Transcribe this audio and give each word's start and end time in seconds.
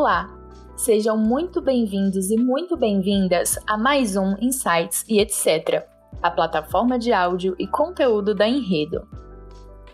Olá, 0.00 0.30
sejam 0.76 1.16
muito 1.16 1.60
bem-vindos 1.60 2.30
e 2.30 2.36
muito 2.36 2.76
bem-vindas 2.76 3.58
a 3.66 3.76
mais 3.76 4.14
um 4.14 4.36
Insights 4.40 5.04
e 5.08 5.18
etc., 5.18 5.84
a 6.22 6.30
plataforma 6.30 6.96
de 6.96 7.12
áudio 7.12 7.56
e 7.58 7.66
conteúdo 7.66 8.32
da 8.32 8.46
Enredo. 8.46 9.08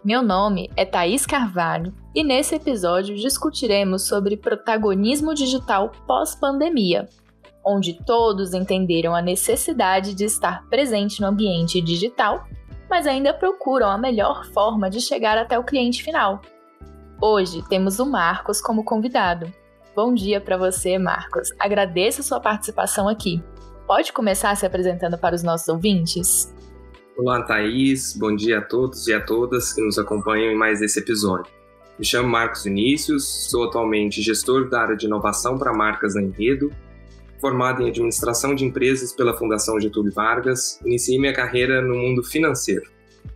Meu 0.05 0.21
nome 0.21 0.71
é 0.77 0.85
Thaís 0.85 1.25
Carvalho 1.25 1.95
e 2.15 2.23
nesse 2.23 2.55
episódio 2.55 3.17
discutiremos 3.17 4.07
sobre 4.07 4.37
protagonismo 4.37 5.33
digital 5.33 5.91
pós-pandemia, 6.07 7.09
onde 7.65 7.95
todos 8.05 8.53
entenderam 8.53 9.15
a 9.15 9.23
necessidade 9.23 10.15
de 10.15 10.27
estar 10.27 10.69
presente 10.69 11.19
no 11.23 11.29
ambiente 11.29 11.81
digital, 11.81 12.45
mas 12.91 13.07
ainda 13.07 13.33
procuram 13.33 13.89
a 13.89 13.97
melhor 13.97 14.45
forma 14.53 14.91
de 14.91 15.01
chegar 15.01 15.39
até 15.39 15.59
o 15.59 15.65
cliente 15.65 16.03
final. 16.03 16.43
Hoje 17.23 17.67
temos 17.71 17.99
o 17.99 18.05
Marcos 18.05 18.61
como 18.61 18.85
convidado. 18.85 19.64
Bom 19.97 20.13
dia 20.13 20.41
para 20.41 20.57
você, 20.57 20.99
Marcos. 20.99 21.53
Agradeço 21.57 22.21
a 22.21 22.25
sua 22.25 22.41
participação 22.41 23.09
aqui. 23.09 23.41
Pode 23.87 24.13
começar 24.13 24.57
se 24.57 24.67
apresentando 24.67 25.17
para 25.17 25.37
os 25.37 25.45
nossos 25.45 25.69
ouvintes? 25.69 26.53
Olá, 27.17 27.41
Thaís. 27.45 28.17
Bom 28.17 28.35
dia 28.35 28.59
a 28.59 28.61
todos 28.61 29.07
e 29.07 29.15
a 29.15 29.21
todas 29.21 29.73
que 29.73 29.81
nos 29.81 29.97
acompanham 29.97 30.51
em 30.51 30.57
mais 30.57 30.83
esse 30.83 30.99
episódio. 30.99 31.53
Me 31.97 32.05
chamo 32.05 32.29
Marcos 32.29 32.65
Vinícius, 32.65 33.49
sou 33.49 33.69
atualmente 33.69 34.21
gestor 34.21 34.69
da 34.69 34.81
área 34.81 34.97
de 34.97 35.07
inovação 35.07 35.57
para 35.57 35.73
marcas 35.73 36.17
na 36.17 36.23
Enredo. 36.23 36.73
Formado 37.41 37.81
em 37.81 37.89
administração 37.89 38.53
de 38.53 38.65
empresas 38.65 39.13
pela 39.13 39.37
Fundação 39.37 39.79
Getúlio 39.79 40.13
Vargas, 40.13 40.81
iniciei 40.85 41.21
minha 41.21 41.33
carreira 41.33 41.81
no 41.81 41.95
mundo 41.95 42.25
financeiro. 42.25 42.91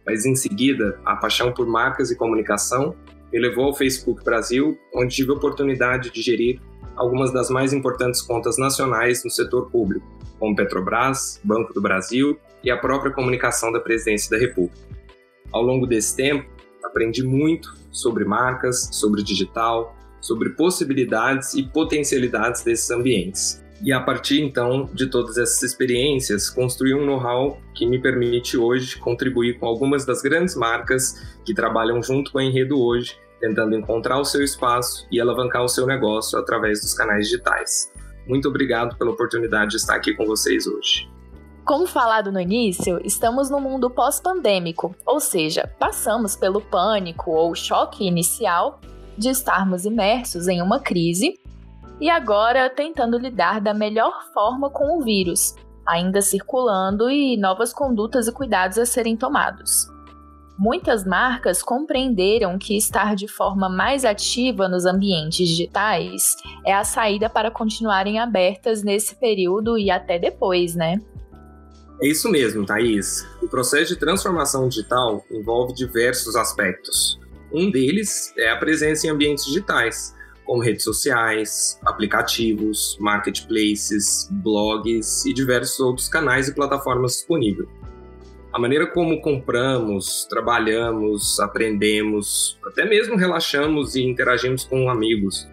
Mas 0.04 0.26
em 0.26 0.34
seguida, 0.34 0.98
a 1.04 1.14
paixão 1.14 1.52
por 1.52 1.68
marcas 1.68 2.10
e 2.10 2.16
comunicação 2.16 2.96
me 3.32 3.38
levou 3.38 3.66
ao 3.66 3.74
Facebook 3.74 4.24
Brasil, 4.24 4.78
onde 4.94 5.14
tive 5.14 5.30
a 5.30 5.34
oportunidade 5.34 6.10
de 6.10 6.22
gerir 6.22 6.60
algumas 6.96 7.32
das 7.32 7.48
mais 7.48 7.72
importantes 7.72 8.20
contas 8.20 8.58
nacionais 8.58 9.24
no 9.24 9.30
setor 9.30 9.70
público, 9.70 10.06
como 10.38 10.56
Petrobras, 10.56 11.40
Banco 11.44 11.72
do 11.72 11.80
Brasil 11.80 12.38
e 12.62 12.70
a 12.70 12.76
própria 12.76 13.12
comunicação 13.12 13.70
da 13.70 13.80
Presidência 13.80 14.30
da 14.30 14.38
República. 14.38 14.78
Ao 15.52 15.62
longo 15.62 15.86
desse 15.86 16.16
tempo, 16.16 16.48
aprendi 16.82 17.22
muito 17.22 17.74
sobre 17.90 18.24
marcas, 18.24 18.88
sobre 18.92 19.22
digital, 19.22 19.96
sobre 20.20 20.50
possibilidades 20.50 21.54
e 21.54 21.62
potencialidades 21.62 22.62
desses 22.62 22.90
ambientes. 22.90 23.62
E 23.82 23.92
a 23.92 24.00
partir 24.00 24.42
então 24.42 24.88
de 24.92 25.06
todas 25.06 25.38
essas 25.38 25.62
experiências, 25.62 26.50
construí 26.50 26.94
um 26.94 27.06
know-how 27.06 27.58
que 27.74 27.86
me 27.86 28.00
permite 28.00 28.56
hoje 28.56 28.98
contribuir 28.98 29.58
com 29.58 29.66
algumas 29.66 30.04
das 30.04 30.20
grandes 30.20 30.56
marcas 30.56 31.38
que 31.44 31.54
trabalham 31.54 32.02
junto 32.02 32.32
com 32.32 32.38
a 32.38 32.44
Enredo 32.44 32.80
hoje, 32.80 33.16
tentando 33.40 33.76
encontrar 33.76 34.18
o 34.18 34.24
seu 34.24 34.42
espaço 34.42 35.06
e 35.12 35.20
alavancar 35.20 35.62
o 35.62 35.68
seu 35.68 35.86
negócio 35.86 36.38
através 36.38 36.80
dos 36.80 36.92
canais 36.92 37.28
digitais. 37.28 37.92
Muito 38.26 38.48
obrigado 38.48 38.96
pela 38.98 39.12
oportunidade 39.12 39.70
de 39.70 39.76
estar 39.76 39.94
aqui 39.94 40.12
com 40.12 40.26
vocês 40.26 40.66
hoje. 40.66 41.08
Como 41.64 41.86
falado 41.86 42.32
no 42.32 42.40
início, 42.40 42.98
estamos 43.04 43.48
no 43.48 43.60
mundo 43.60 43.90
pós-pandêmico, 43.90 44.94
ou 45.06 45.20
seja, 45.20 45.70
passamos 45.78 46.34
pelo 46.34 46.60
pânico 46.60 47.30
ou 47.30 47.54
choque 47.54 48.06
inicial 48.06 48.80
de 49.16 49.28
estarmos 49.28 49.84
imersos 49.84 50.48
em 50.48 50.62
uma 50.62 50.80
crise 50.80 51.38
e 52.00 52.08
agora 52.08 52.70
tentando 52.70 53.18
lidar 53.18 53.60
da 53.60 53.74
melhor 53.74 54.24
forma 54.32 54.70
com 54.70 54.98
o 54.98 55.02
vírus, 55.02 55.54
ainda 55.86 56.20
circulando 56.20 57.10
e 57.10 57.36
novas 57.36 57.72
condutas 57.72 58.28
e 58.28 58.32
cuidados 58.32 58.78
a 58.78 58.86
serem 58.86 59.16
tomados. 59.16 59.88
Muitas 60.58 61.06
marcas 61.06 61.62
compreenderam 61.62 62.58
que 62.58 62.76
estar 62.76 63.14
de 63.14 63.28
forma 63.28 63.68
mais 63.68 64.04
ativa 64.04 64.66
nos 64.66 64.84
ambientes 64.84 65.48
digitais 65.48 66.34
é 66.66 66.74
a 66.74 66.82
saída 66.82 67.30
para 67.30 67.48
continuarem 67.48 68.18
abertas 68.18 68.82
nesse 68.82 69.14
período 69.14 69.78
e 69.78 69.88
até 69.88 70.18
depois, 70.18 70.74
né? 70.74 71.00
É 72.02 72.08
isso 72.08 72.28
mesmo, 72.28 72.66
Thaís. 72.66 73.24
O 73.40 73.48
processo 73.48 73.94
de 73.94 74.00
transformação 74.00 74.68
digital 74.68 75.24
envolve 75.30 75.72
diversos 75.74 76.34
aspectos. 76.34 77.18
Um 77.52 77.70
deles 77.70 78.34
é 78.36 78.50
a 78.50 78.56
presença 78.56 79.06
em 79.06 79.10
ambientes 79.10 79.44
digitais, 79.46 80.14
como 80.48 80.62
redes 80.62 80.82
sociais, 80.82 81.78
aplicativos, 81.84 82.96
marketplaces, 82.98 84.30
blogs 84.30 85.26
e 85.26 85.34
diversos 85.34 85.78
outros 85.78 86.08
canais 86.08 86.48
e 86.48 86.54
plataformas 86.54 87.12
disponíveis. 87.12 87.68
A 88.50 88.58
maneira 88.58 88.86
como 88.86 89.20
compramos, 89.20 90.24
trabalhamos, 90.24 91.38
aprendemos, 91.38 92.58
até 92.64 92.86
mesmo 92.86 93.14
relaxamos 93.14 93.94
e 93.94 94.02
interagimos 94.02 94.64
com 94.64 94.88
amigos, 94.88 95.46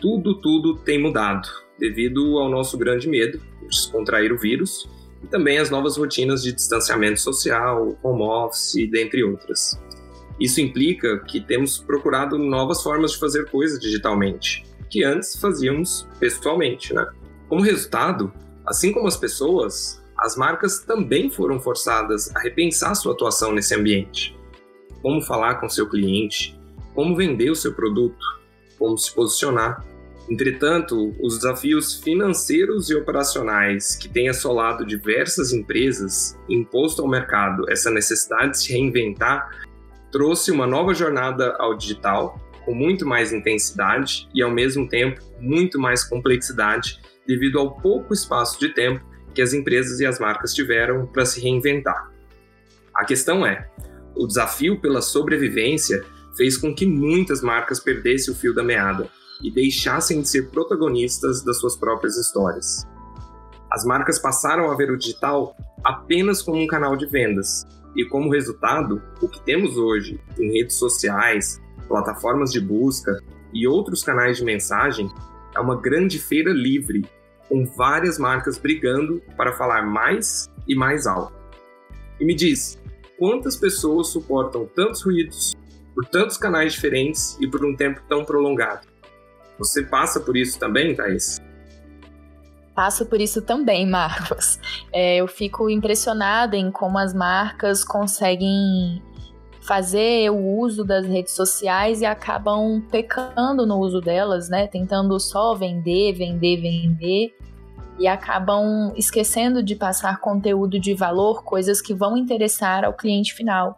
tudo, 0.00 0.40
tudo 0.40 0.76
tem 0.76 1.02
mudado 1.02 1.48
devido 1.76 2.38
ao 2.38 2.48
nosso 2.48 2.78
grande 2.78 3.08
medo 3.08 3.38
de 3.60 3.66
descontrair 3.66 4.32
o 4.32 4.38
vírus 4.38 4.88
e 5.20 5.26
também 5.26 5.58
as 5.58 5.68
novas 5.68 5.96
rotinas 5.96 6.44
de 6.44 6.52
distanciamento 6.52 7.18
social, 7.18 7.98
home 8.04 8.22
office, 8.22 8.88
dentre 8.88 9.24
outras. 9.24 9.76
Isso 10.38 10.60
implica 10.60 11.18
que 11.20 11.40
temos 11.40 11.78
procurado 11.78 12.38
novas 12.38 12.82
formas 12.82 13.12
de 13.12 13.18
fazer 13.18 13.50
coisas 13.50 13.80
digitalmente, 13.80 14.64
que 14.88 15.02
antes 15.04 15.36
fazíamos 15.36 16.06
pessoalmente, 16.20 16.94
né? 16.94 17.06
Como 17.48 17.62
resultado, 17.62 18.32
assim 18.66 18.92
como 18.92 19.08
as 19.08 19.16
pessoas, 19.16 20.02
as 20.16 20.36
marcas 20.36 20.80
também 20.80 21.30
foram 21.30 21.60
forçadas 21.60 22.34
a 22.34 22.40
repensar 22.40 22.94
sua 22.94 23.12
atuação 23.12 23.52
nesse 23.52 23.74
ambiente. 23.74 24.36
Como 25.00 25.22
falar 25.22 25.56
com 25.56 25.68
seu 25.68 25.88
cliente, 25.88 26.58
como 26.94 27.16
vender 27.16 27.50
o 27.50 27.56
seu 27.56 27.72
produto, 27.72 28.24
como 28.78 28.96
se 28.98 29.14
posicionar. 29.14 29.84
Entretanto, 30.28 31.14
os 31.22 31.38
desafios 31.38 31.94
financeiros 31.94 32.90
e 32.90 32.94
operacionais 32.94 33.96
que 33.96 34.08
têm 34.08 34.28
assolado 34.28 34.84
diversas 34.84 35.52
empresas 35.52 36.36
imposto 36.48 37.00
ao 37.00 37.08
mercado 37.08 37.64
essa 37.70 37.90
necessidade 37.90 38.52
de 38.52 38.58
se 38.58 38.72
reinventar 38.72 39.67
trouxe 40.10 40.50
uma 40.50 40.66
nova 40.66 40.94
jornada 40.94 41.54
ao 41.58 41.76
digital, 41.76 42.40
com 42.64 42.74
muito 42.74 43.06
mais 43.06 43.32
intensidade 43.32 44.28
e, 44.34 44.42
ao 44.42 44.50
mesmo 44.50 44.88
tempo, 44.88 45.20
muito 45.40 45.78
mais 45.80 46.04
complexidade, 46.04 47.00
devido 47.26 47.58
ao 47.58 47.76
pouco 47.80 48.12
espaço 48.12 48.58
de 48.58 48.74
tempo 48.74 49.04
que 49.34 49.42
as 49.42 49.52
empresas 49.52 50.00
e 50.00 50.06
as 50.06 50.18
marcas 50.18 50.54
tiveram 50.54 51.06
para 51.06 51.24
se 51.24 51.40
reinventar. 51.40 52.10
A 52.94 53.04
questão 53.04 53.46
é: 53.46 53.68
o 54.16 54.26
desafio 54.26 54.80
pela 54.80 55.00
sobrevivência 55.00 56.04
fez 56.36 56.56
com 56.56 56.74
que 56.74 56.86
muitas 56.86 57.42
marcas 57.42 57.80
perdessem 57.80 58.32
o 58.32 58.36
fio 58.36 58.54
da 58.54 58.62
meada 58.62 59.08
e 59.42 59.50
deixassem 59.50 60.20
de 60.20 60.28
ser 60.28 60.50
protagonistas 60.50 61.44
das 61.44 61.58
suas 61.58 61.76
próprias 61.76 62.16
histórias. 62.16 62.86
As 63.70 63.84
marcas 63.84 64.18
passaram 64.18 64.70
a 64.70 64.74
ver 64.74 64.90
o 64.90 64.96
digital 64.96 65.54
apenas 65.84 66.42
como 66.42 66.60
um 66.60 66.66
canal 66.66 66.96
de 66.96 67.06
vendas, 67.06 67.64
e 67.98 68.04
como 68.04 68.30
resultado, 68.30 69.02
o 69.20 69.28
que 69.28 69.42
temos 69.42 69.76
hoje 69.76 70.20
em 70.38 70.52
redes 70.52 70.76
sociais, 70.76 71.60
plataformas 71.88 72.52
de 72.52 72.60
busca 72.60 73.20
e 73.52 73.66
outros 73.66 74.04
canais 74.04 74.36
de 74.36 74.44
mensagem 74.44 75.10
é 75.52 75.58
uma 75.58 75.74
grande 75.74 76.16
feira 76.16 76.52
livre, 76.52 77.04
com 77.48 77.66
várias 77.66 78.16
marcas 78.16 78.56
brigando 78.56 79.20
para 79.36 79.52
falar 79.52 79.82
mais 79.82 80.48
e 80.68 80.76
mais 80.76 81.08
alto. 81.08 81.34
E 82.20 82.24
me 82.24 82.36
diz, 82.36 82.80
quantas 83.18 83.56
pessoas 83.56 84.06
suportam 84.08 84.64
tantos 84.64 85.02
ruídos 85.02 85.56
por 85.92 86.06
tantos 86.06 86.36
canais 86.36 86.74
diferentes 86.74 87.36
e 87.40 87.48
por 87.48 87.64
um 87.64 87.74
tempo 87.74 88.00
tão 88.08 88.24
prolongado? 88.24 88.86
Você 89.58 89.82
passa 89.82 90.20
por 90.20 90.36
isso 90.36 90.56
também, 90.56 90.94
Thais? 90.94 91.40
Passo 92.78 93.06
por 93.06 93.20
isso 93.20 93.42
também, 93.42 93.84
Marcos. 93.84 94.60
É, 94.94 95.16
eu 95.16 95.26
fico 95.26 95.68
impressionada 95.68 96.56
em 96.56 96.70
como 96.70 96.96
as 96.96 97.12
marcas 97.12 97.82
conseguem 97.82 99.02
fazer 99.60 100.30
o 100.30 100.60
uso 100.60 100.84
das 100.84 101.04
redes 101.04 101.34
sociais 101.34 102.02
e 102.02 102.06
acabam 102.06 102.80
pecando 102.88 103.66
no 103.66 103.80
uso 103.80 104.00
delas, 104.00 104.48
né? 104.48 104.68
Tentando 104.68 105.18
só 105.18 105.56
vender, 105.56 106.12
vender, 106.12 106.60
vender 106.60 107.36
e 107.98 108.06
acabam 108.06 108.92
esquecendo 108.96 109.60
de 109.60 109.74
passar 109.74 110.20
conteúdo 110.20 110.78
de 110.78 110.94
valor, 110.94 111.42
coisas 111.42 111.82
que 111.82 111.92
vão 111.92 112.16
interessar 112.16 112.84
ao 112.84 112.94
cliente 112.94 113.34
final. 113.34 113.76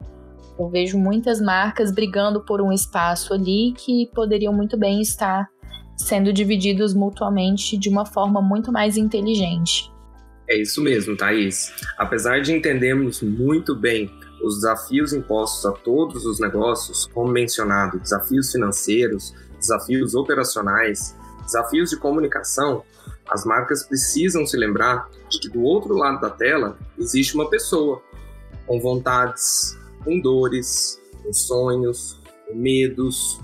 Eu 0.58 0.68
vejo 0.68 0.98
muitas 0.98 1.40
marcas 1.40 1.90
brigando 1.90 2.44
por 2.44 2.60
um 2.60 2.70
espaço 2.70 3.32
ali 3.32 3.72
que 3.78 4.10
poderiam 4.14 4.52
muito 4.52 4.76
bem 4.76 5.00
estar 5.00 5.48
sendo 6.00 6.32
divididos 6.32 6.94
mutuamente 6.94 7.76
de 7.76 7.88
uma 7.88 8.06
forma 8.06 8.40
muito 8.40 8.72
mais 8.72 8.96
inteligente. 8.96 9.92
É 10.48 10.60
isso 10.60 10.82
mesmo, 10.82 11.16
Thaís. 11.16 11.72
Apesar 11.96 12.40
de 12.40 12.52
entendermos 12.52 13.22
muito 13.22 13.74
bem 13.76 14.10
os 14.42 14.56
desafios 14.56 15.12
impostos 15.12 15.64
a 15.66 15.72
todos 15.72 16.24
os 16.24 16.40
negócios, 16.40 17.06
como 17.12 17.30
mencionado, 17.30 18.00
desafios 18.00 18.50
financeiros, 18.50 19.34
desafios 19.58 20.14
operacionais, 20.14 21.14
desafios 21.44 21.90
de 21.90 21.96
comunicação, 21.96 22.82
as 23.30 23.44
marcas 23.44 23.84
precisam 23.84 24.44
se 24.44 24.56
lembrar 24.56 25.08
de 25.28 25.38
que 25.38 25.48
do 25.48 25.62
outro 25.62 25.94
lado 25.94 26.20
da 26.20 26.30
tela 26.30 26.76
existe 26.98 27.34
uma 27.34 27.48
pessoa 27.48 28.02
com 28.66 28.80
vontades, 28.80 29.78
com 30.02 30.18
dores, 30.18 31.00
com 31.22 31.32
sonhos, 31.32 32.18
com 32.48 32.56
medos, 32.56 33.38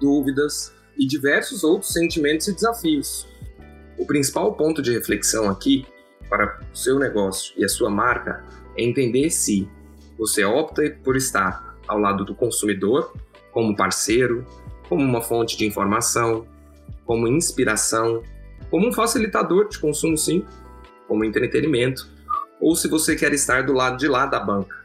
dúvidas 0.00 0.72
e 0.98 1.06
diversos 1.06 1.62
outros 1.62 1.92
sentimentos 1.92 2.48
e 2.48 2.54
desafios. 2.54 3.28
O 3.96 4.06
principal 4.06 4.54
ponto 4.54 4.82
de 4.82 4.92
reflexão 4.92 5.48
aqui 5.48 5.86
para 6.28 6.60
o 6.72 6.76
seu 6.76 6.98
negócio 6.98 7.54
e 7.56 7.64
a 7.64 7.68
sua 7.68 7.88
marca 7.88 8.44
é 8.76 8.82
entender 8.82 9.30
se 9.30 9.68
você 10.18 10.44
opta 10.44 10.82
por 11.04 11.16
estar 11.16 11.78
ao 11.86 11.98
lado 11.98 12.24
do 12.24 12.34
consumidor, 12.34 13.14
como 13.52 13.76
parceiro, 13.76 14.46
como 14.88 15.02
uma 15.02 15.22
fonte 15.22 15.56
de 15.56 15.64
informação, 15.64 16.46
como 17.04 17.28
inspiração, 17.28 18.22
como 18.70 18.88
um 18.88 18.92
facilitador 18.92 19.68
de 19.68 19.78
consumo, 19.78 20.16
sim, 20.16 20.44
como 21.06 21.24
entretenimento, 21.24 22.08
ou 22.60 22.74
se 22.76 22.88
você 22.88 23.16
quer 23.16 23.32
estar 23.32 23.64
do 23.64 23.72
lado 23.72 23.96
de 23.96 24.08
lá 24.08 24.26
da 24.26 24.38
banca, 24.38 24.76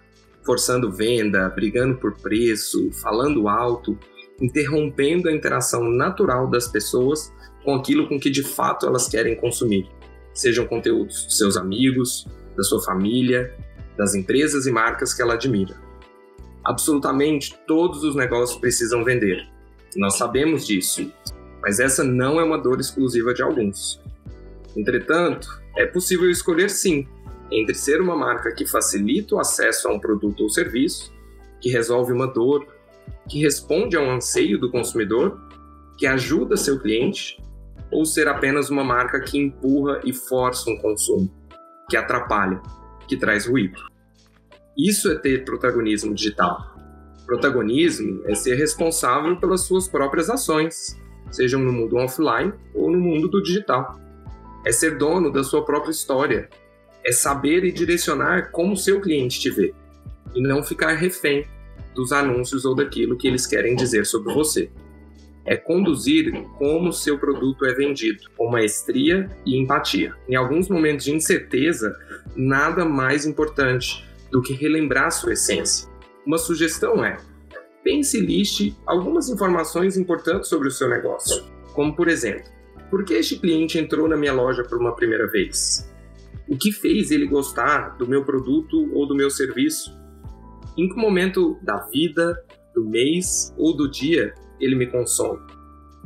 forçando 0.44 0.92
venda, 0.92 1.50
brigando 1.50 1.98
por 1.98 2.13
preço, 2.13 2.92
falando 2.94 3.48
alto, 3.48 3.98
interrompendo 4.41 5.30
a 5.30 5.31
interação 5.31 5.83
natural 5.83 6.50
das 6.50 6.68
pessoas 6.68 7.31
com 7.63 7.75
aquilo 7.75 8.07
com 8.07 8.19
que 8.19 8.30
de 8.30 8.44
fato 8.44 8.85
elas 8.85 9.07
querem 9.07 9.35
consumir, 9.35 9.89
sejam 10.33 10.68
conteúdos 10.68 11.27
de 11.27 11.35
seus 11.35 11.56
amigos, 11.56 12.27
da 12.56 12.63
sua 12.63 12.81
família, 12.83 13.56
das 13.97 14.15
empresas 14.15 14.65
e 14.65 14.71
marcas 14.71 15.13
que 15.13 15.21
ela 15.21 15.35
admira. 15.35 15.75
Absolutamente 16.63 17.57
todos 17.68 18.03
os 18.03 18.15
negócios 18.15 18.59
precisam 18.59 19.03
vender. 19.03 19.47
Nós 19.95 20.18
sabemos 20.18 20.65
disso, 20.65 21.12
mas 21.62 21.79
essa 21.79 22.03
não 22.03 22.39
é 22.39 22.44
uma 22.44 22.57
dor 22.57 22.79
exclusiva 22.79 23.33
de 23.33 23.41
alguns. 23.41 24.01
Entretanto, 24.75 25.47
é 25.77 25.86
possível 25.86 26.29
escolher 26.29 26.69
sim 26.69 27.07
entre 27.51 27.75
ser 27.75 28.01
uma 28.01 28.15
marca 28.15 28.53
que 28.53 28.65
facilita 28.65 29.36
o 29.36 29.39
acesso 29.39 29.88
a 29.88 29.94
um 29.94 30.00
produto 30.00 30.41
ou 30.41 30.50
serviço, 30.50 31.13
que 31.62 31.69
resolve 31.69 32.12
uma 32.12 32.27
dor, 32.27 32.65
que 33.27 33.39
responde 33.39 33.95
a 33.95 34.01
um 34.01 34.11
anseio 34.11 34.59
do 34.59 34.71
consumidor, 34.71 35.39
que 35.97 36.05
ajuda 36.05 36.57
seu 36.57 36.79
cliente, 36.79 37.41
ou 37.91 38.05
ser 38.05 38.27
apenas 38.27 38.69
uma 38.69 38.83
marca 38.83 39.21
que 39.21 39.38
empurra 39.38 40.01
e 40.03 40.11
força 40.11 40.69
um 40.69 40.77
consumo, 40.77 41.31
que 41.89 41.95
atrapalha, 41.95 42.61
que 43.07 43.15
traz 43.15 43.45
ruído. 43.45 43.79
Isso 44.77 45.11
é 45.11 45.15
ter 45.15 45.45
protagonismo 45.45 46.13
digital. 46.13 46.73
Protagonismo 47.25 48.23
é 48.25 48.33
ser 48.33 48.55
responsável 48.55 49.38
pelas 49.38 49.61
suas 49.61 49.88
próprias 49.88 50.29
ações, 50.29 51.00
sejam 51.31 51.61
no 51.61 51.71
mundo 51.71 51.95
offline 51.97 52.53
ou 52.73 52.91
no 52.91 53.00
mundo 53.00 53.27
do 53.27 53.41
digital. 53.41 54.00
É 54.65 54.71
ser 54.71 54.97
dono 54.97 55.31
da 55.31 55.44
sua 55.44 55.63
própria 55.63 55.91
história. 55.91 56.50
É 57.05 57.11
saber 57.11 57.63
e 57.63 57.71
direcionar 57.71 58.51
como 58.51 58.77
seu 58.77 59.00
cliente 59.00 59.39
te 59.39 59.50
vê. 59.50 59.73
E 60.33 60.41
não 60.41 60.63
ficar 60.63 60.94
refém 60.94 61.45
dos 61.94 62.12
anúncios 62.12 62.66
ou 62.66 62.75
daquilo 62.75 63.18
que 63.18 63.28
eles 63.28 63.45
querem 63.45 63.75
dizer 63.75 64.06
sobre 64.06 64.34
você. 64.34 64.69
É 65.45 65.57
conduzir 65.57 66.31
como 66.57 66.94
seu 66.94 67.18
produto 67.18 67.66
é 67.66 67.74
vendido, 67.74 68.30
com 68.38 68.50
maestria 68.50 69.30
e 69.45 69.57
empatia. 69.57 70.16
Em 70.28 70.36
alguns 70.36 70.69
momentos 70.69 71.06
de 71.06 71.13
incerteza, 71.13 71.98
nada 72.36 72.86
mais 72.86 73.25
importante 73.25 74.07
do 74.31 74.42
que 74.42 74.54
relembrar 74.54 75.12
sua 75.12 75.34
essência. 75.34 75.90
Uma 76.25 76.38
sugestão 76.38 77.04
é: 77.04 77.18
pense 77.84 78.18
e 78.18 78.22
liste 78.22 78.75
algumas 78.86 79.30
informações 79.30 79.98
importantes 79.98 80.50
sobre 80.50 80.69
o 80.69 80.72
seu 80.72 80.89
negócio, 80.89 81.44
como 81.74 81.94
por 81.94 82.07
exemplo, 82.07 82.46
por 82.89 83.04
que 83.04 83.16
este 83.16 83.38
cliente 83.38 83.78
entrou 83.78 84.07
na 84.07 84.16
minha 84.16 84.34
loja 84.34 84.63
por 84.63 84.80
uma 84.80 84.96
primeira 84.96 85.28
vez? 85.28 85.92
O 86.48 86.57
que 86.57 86.72
fez 86.72 87.12
ele 87.12 87.25
gostar 87.25 87.98
do 87.98 88.07
meu 88.07 88.24
produto 88.24 88.89
ou 88.94 89.07
do 89.07 89.16
meu 89.16 89.30
serviço? 89.30 89.92
Em 90.78 90.90
que 90.90 90.96
momento 90.96 91.58
da 91.62 91.78
vida, 91.92 92.36
do 92.74 92.84
mês 92.84 93.54
ou 93.58 93.75
do 93.75 93.90
dia 93.90 94.34
ele 94.60 94.75
me 94.75 94.88
consome? 94.88 95.40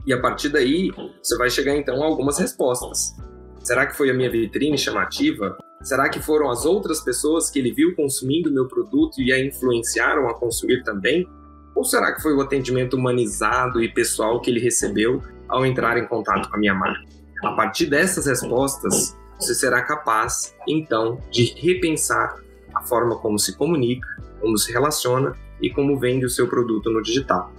E 0.06 0.14
a 0.14 0.19
partir 0.19 0.50
daí, 0.50 0.92
você 1.22 1.38
vai 1.38 1.50
chegar 1.50 1.75
então 1.75 2.02
a 2.02 2.06
algumas 2.06 2.38
respostas. 2.38 3.16
Será 3.64 3.86
que 3.86 3.96
foi 3.96 4.10
a 4.10 4.14
minha 4.14 4.30
vitrine 4.30 4.78
chamativa? 4.78 5.58
Será 5.84 6.10
que 6.10 6.22
foram 6.22 6.50
as 6.50 6.66
outras 6.66 7.02
pessoas 7.02 7.50
que 7.50 7.60
ele 7.60 7.72
viu 7.72 7.96
consumindo 7.96 8.52
meu 8.52 8.68
produto 8.68 9.22
e 9.22 9.31
a 9.31 9.40
influenciaram 9.40 10.28
a 10.28 10.34
consumir 10.34 10.84
também? 10.84 11.28
Ou 11.75 11.84
será 11.84 12.14
que 12.14 12.22
foi 12.22 12.34
o 12.34 12.42
atendimento 12.42 12.96
humanizado 12.96 13.81
e 13.81 13.94
pessoal 13.94 14.42
que 14.42 14.50
ele 14.50 14.60
recebeu 14.60 15.22
ao 15.48 15.66
entrar 15.66 15.98
em 15.98 16.08
contato 16.08 16.50
com 16.50 16.56
a 16.56 16.60
minha 16.60 16.74
marca? 16.74 17.04
A 17.44 17.52
partir 17.52 17.86
dessas 17.86 18.25
respostas, 18.25 19.16
você 19.40 19.54
será 19.54 19.84
capaz, 19.84 20.56
então, 20.68 21.19
de 21.30 21.44
repensar 21.44 22.36
a 22.77 22.81
forma 22.81 23.18
como 23.18 23.39
se 23.39 23.57
comunica, 23.57 24.07
como 24.39 24.57
se 24.57 24.71
relaciona 24.71 25.35
e 25.62 25.69
como 25.69 26.00
vende 26.00 26.25
o 26.25 26.29
seu 26.29 26.47
produto 26.47 26.91
no 26.91 27.01
digital. 27.01 27.51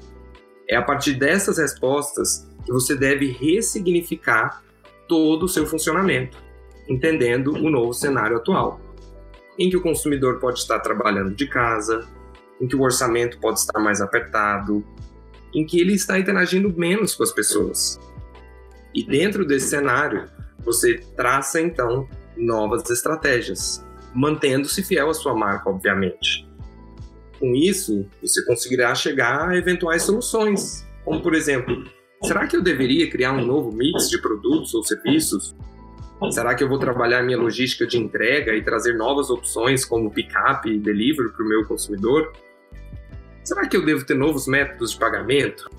É 0.69 0.77
a 0.77 0.83
partir 0.83 1.15
dessas 1.15 1.59
respostas 1.59 2.49
que 2.65 2.73
você 2.73 2.95
deve 2.95 3.31
ressignificar 3.31 4.63
todo 5.09 5.45
o 5.45 5.49
seu 5.49 5.67
funcionamento, 5.67 6.37
entendendo 6.89 7.53
o 7.53 7.71
novo 7.71 7.93
cenário 7.93 8.37
atual, 8.37 8.81
em 9.59 9.69
que 9.69 9.77
o 9.77 9.83
consumidor 9.83 10.39
pode 10.39 10.61
estar 10.61 10.79
trabalhando 10.81 11.35
de 11.35 11.47
casa, 11.47 12.07
em 12.61 12.69
que 12.69 12.77
o 12.77 12.83
orçamento 12.83 13.39
pode 13.41 13.59
estar 13.59 13.81
mais 13.81 14.01
apertado, 14.01 14.85
em 15.53 15.65
que 15.65 15.81
ele 15.81 15.95
está 15.95 16.19
interagindo 16.19 16.73
menos 16.77 17.15
com 17.15 17.23
as 17.23 17.33
pessoas. 17.33 17.99
E 18.95 19.05
dentro 19.05 19.47
desse 19.47 19.69
cenário, 19.69 20.29
você 20.59 20.99
traça 21.17 21.61
então 21.61 22.09
novas 22.37 22.89
estratégias, 22.91 23.85
mantendo-se 24.15 24.83
fiel 24.83 25.11
à 25.11 25.15
sua 25.15 25.35
marca, 25.35 25.71
obviamente. 25.71 26.49
Com 27.39 27.55
isso, 27.55 28.07
você 28.21 28.45
conseguirá 28.45 28.95
chegar 28.95 29.49
a 29.49 29.57
eventuais 29.57 30.03
soluções, 30.03 30.87
como 31.05 31.23
por 31.23 31.35
exemplo, 31.35 31.85
será 32.23 32.47
que 32.47 32.57
eu 32.57 32.63
deveria 32.63 33.09
criar 33.09 33.33
um 33.33 33.47
novo 33.47 33.73
mix 33.73 34.09
de 34.11 34.21
produtos 34.21 34.75
ou 34.75 34.83
serviços? 34.83 35.55
Será 36.31 36.55
que 36.55 36.65
eu 36.65 36.69
vou 36.69 36.79
trabalhar 36.79 37.23
minha 37.23 37.39
logística 37.39 37.87
de 37.87 37.97
entrega 37.97 38.55
e 38.55 38.63
trazer 38.63 38.95
novas 38.95 39.31
opções 39.31 39.85
como 39.85 40.11
pick-up 40.11 40.69
e 40.69 40.79
delivery 40.79 41.31
para 41.33 41.45
o 41.45 41.49
meu 41.49 41.65
consumidor? 41.65 42.33
Será 43.45 43.69
que 43.69 43.77
eu 43.77 43.85
devo 43.85 44.05
ter 44.05 44.15
novos 44.15 44.49
métodos 44.49 44.91
de 44.91 44.99
pagamento? 44.99 45.71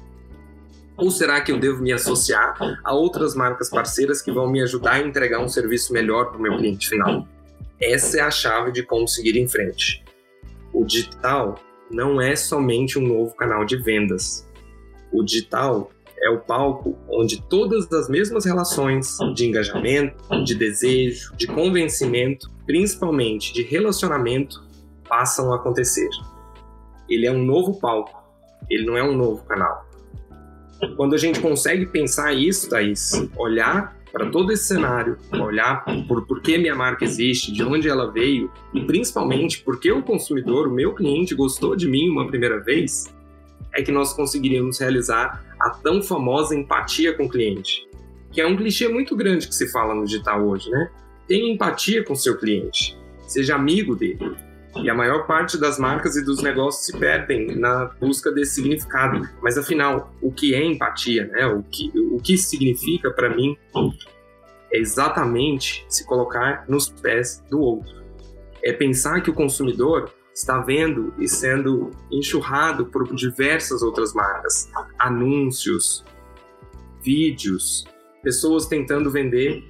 Ou 0.96 1.12
será 1.12 1.42
que 1.42 1.52
eu 1.52 1.60
devo 1.60 1.81
me 1.81 1.92
associar 1.92 2.56
a 2.84 2.94
outras 2.94 3.36
marcas 3.36 3.70
parceiras 3.70 4.22
que 4.22 4.31
vão 4.31 4.50
me 4.50 4.62
ajudar 4.62 4.94
a 4.94 5.00
entregar 5.02 5.40
um 5.40 5.48
serviço 5.48 5.94
melhor 5.94 6.26
para 6.30 6.38
o 6.38 6.42
meu 6.42 6.57
cliente 6.57 6.90
final? 6.90 7.28
Essa 7.81 8.18
é 8.18 8.21
a 8.21 8.31
chave 8.31 8.71
de 8.71 8.83
como 8.83 9.07
seguir 9.07 9.38
em 9.38 9.48
frente. 9.48 10.04
O 10.74 10.86
digital 10.86 11.56
não 11.90 12.21
é 12.21 12.36
somente 12.36 13.00
um 13.00 13.07
novo 13.07 13.36
canal 13.36 13.66
de 13.66 13.78
vendas. 13.78 14.48
O 15.12 15.24
digital 15.24 15.92
é 16.21 16.30
o 16.30 16.40
palco 16.40 16.98
onde 17.09 17.42
todas 17.44 17.92
as 17.92 18.09
mesmas 18.09 18.45
relações 18.45 19.18
de 19.33 19.45
engajamento, 19.45 20.44
de 20.44 20.54
desejo, 20.54 21.33
de 21.36 21.48
convencimento, 21.48 22.52
principalmente 22.66 23.54
de 23.54 23.64
relacionamento, 23.64 24.62
passam 25.07 25.52
a 25.52 25.56
acontecer 25.56 26.09
ele 27.09 27.26
é 27.26 27.31
um 27.31 27.44
novo 27.44 27.80
palco, 27.80 28.24
ele 28.69 28.86
não 28.86 28.95
é 28.95 29.04
um 29.04 29.18
novo 29.18 29.44
canal. 29.45 29.86
Quando 30.95 31.16
a 31.16 31.18
gente 31.18 31.42
consegue 31.42 31.86
pensar 31.88 32.33
isso, 32.33 32.69
Thaís, 32.69 33.12
olhar 33.36 33.98
para 34.11 34.30
todo 34.30 34.51
esse 34.51 34.66
cenário, 34.66 35.18
olhar 35.33 35.85
por, 36.07 36.25
por 36.25 36.42
que 36.42 36.57
minha 36.57 36.75
marca 36.75 37.06
existe, 37.06 37.51
de 37.51 37.63
onde 37.63 37.87
ela 37.87 38.11
veio 38.11 38.51
e 38.73 38.81
principalmente 38.81 39.61
por 39.61 39.80
que 39.80 39.92
o 39.92 40.01
consumidor, 40.01 40.68
o 40.68 40.71
meu 40.71 40.94
cliente, 40.94 41.35
gostou 41.35 41.75
de 41.75 41.87
mim 41.87 42.09
uma 42.09 42.28
primeira 42.28 42.59
vez, 42.59 43.13
é 43.73 43.81
que 43.81 43.92
nós 43.92 44.13
conseguiríamos 44.13 44.80
realizar 44.80 45.44
a 45.59 45.69
tão 45.69 46.01
famosa 46.01 46.56
empatia 46.56 47.13
com 47.13 47.25
o 47.25 47.30
cliente, 47.30 47.87
que 48.31 48.42
é 48.42 48.47
um 48.47 48.56
clichê 48.56 48.87
muito 48.87 49.16
grande 49.16 49.47
que 49.47 49.56
se 49.56 49.71
fala 49.71 49.94
no 49.94 50.06
digital 50.06 50.45
hoje, 50.47 50.69
né? 50.69 50.89
Tenha 51.28 51.54
empatia 51.54 52.04
com 52.04 52.16
seu 52.16 52.37
cliente, 52.37 52.97
seja 53.28 53.56
amigo 53.56 53.95
dele, 53.95 54.35
e 54.78 54.90
a 54.90 54.94
maior 54.94 55.26
parte 55.26 55.57
das 55.57 55.80
marcas 55.80 56.16
e 56.16 56.23
dos 56.23 56.42
negócios 56.42 56.85
se 56.85 56.97
perdem 56.97 57.56
na 57.56 57.85
busca 57.99 58.31
desse 58.31 58.56
significado. 58.56 59.28
Mas 59.42 59.57
afinal, 59.57 60.14
o 60.21 60.31
que 60.31 60.54
é 60.54 60.64
empatia, 60.64 61.28
né? 61.28 61.45
O 61.47 61.64
que 61.64 61.92
o 61.95 62.18
que 62.21 62.38
significa 62.38 63.11
para 63.11 63.33
mim 63.35 63.57
é 64.71 64.78
exatamente 64.78 65.85
se 65.90 66.06
colocar 66.06 66.66
nos 66.68 66.90
pés 66.90 67.44
do 67.49 67.59
outro. 67.59 67.99
É 68.64 68.71
pensar 68.73 69.21
que 69.21 69.30
o 69.30 69.33
consumidor 69.33 70.11
está 70.33 70.59
vendo 70.59 71.14
e 71.18 71.28
sendo 71.28 71.92
enxurrado 72.11 72.85
por 72.85 73.14
diversas 73.14 73.81
outras 73.81 74.14
marcas, 74.14 74.69
anúncios, 74.97 76.06
vídeos, 77.02 77.85
pessoas 78.21 78.66
tentando 78.66 79.09
vender 79.09 79.64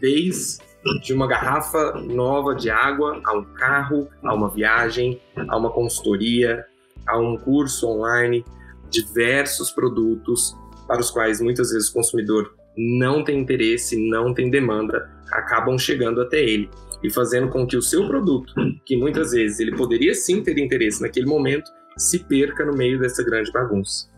desde 0.00 0.62
de 1.02 1.12
uma 1.12 1.26
garrafa 1.26 1.92
nova 2.00 2.54
de 2.54 2.70
água 2.70 3.20
a 3.24 3.36
um 3.36 3.44
carro, 3.44 4.08
a 4.22 4.34
uma 4.34 4.48
viagem, 4.48 5.20
a 5.48 5.56
uma 5.56 5.70
consultoria, 5.70 6.64
a 7.06 7.18
um 7.18 7.36
curso 7.36 7.88
online, 7.88 8.44
diversos 8.90 9.70
produtos 9.70 10.56
para 10.86 11.00
os 11.00 11.10
quais 11.10 11.40
muitas 11.40 11.70
vezes 11.70 11.88
o 11.88 11.94
consumidor 11.94 12.54
não 12.76 13.22
tem 13.22 13.38
interesse, 13.38 13.96
não 14.08 14.34
tem 14.34 14.50
demanda, 14.50 15.10
acabam 15.30 15.78
chegando 15.78 16.20
até 16.20 16.42
ele 16.42 16.70
e 17.02 17.10
fazendo 17.10 17.48
com 17.48 17.66
que 17.66 17.76
o 17.76 17.82
seu 17.82 18.06
produto, 18.06 18.52
que 18.86 18.96
muitas 18.96 19.32
vezes 19.32 19.60
ele 19.60 19.76
poderia 19.76 20.14
sim 20.14 20.42
ter 20.42 20.58
interesse 20.58 21.02
naquele 21.02 21.26
momento, 21.26 21.70
se 21.96 22.20
perca 22.20 22.64
no 22.64 22.74
meio 22.74 22.98
dessa 22.98 23.22
grande 23.22 23.50
bagunça. 23.52 24.08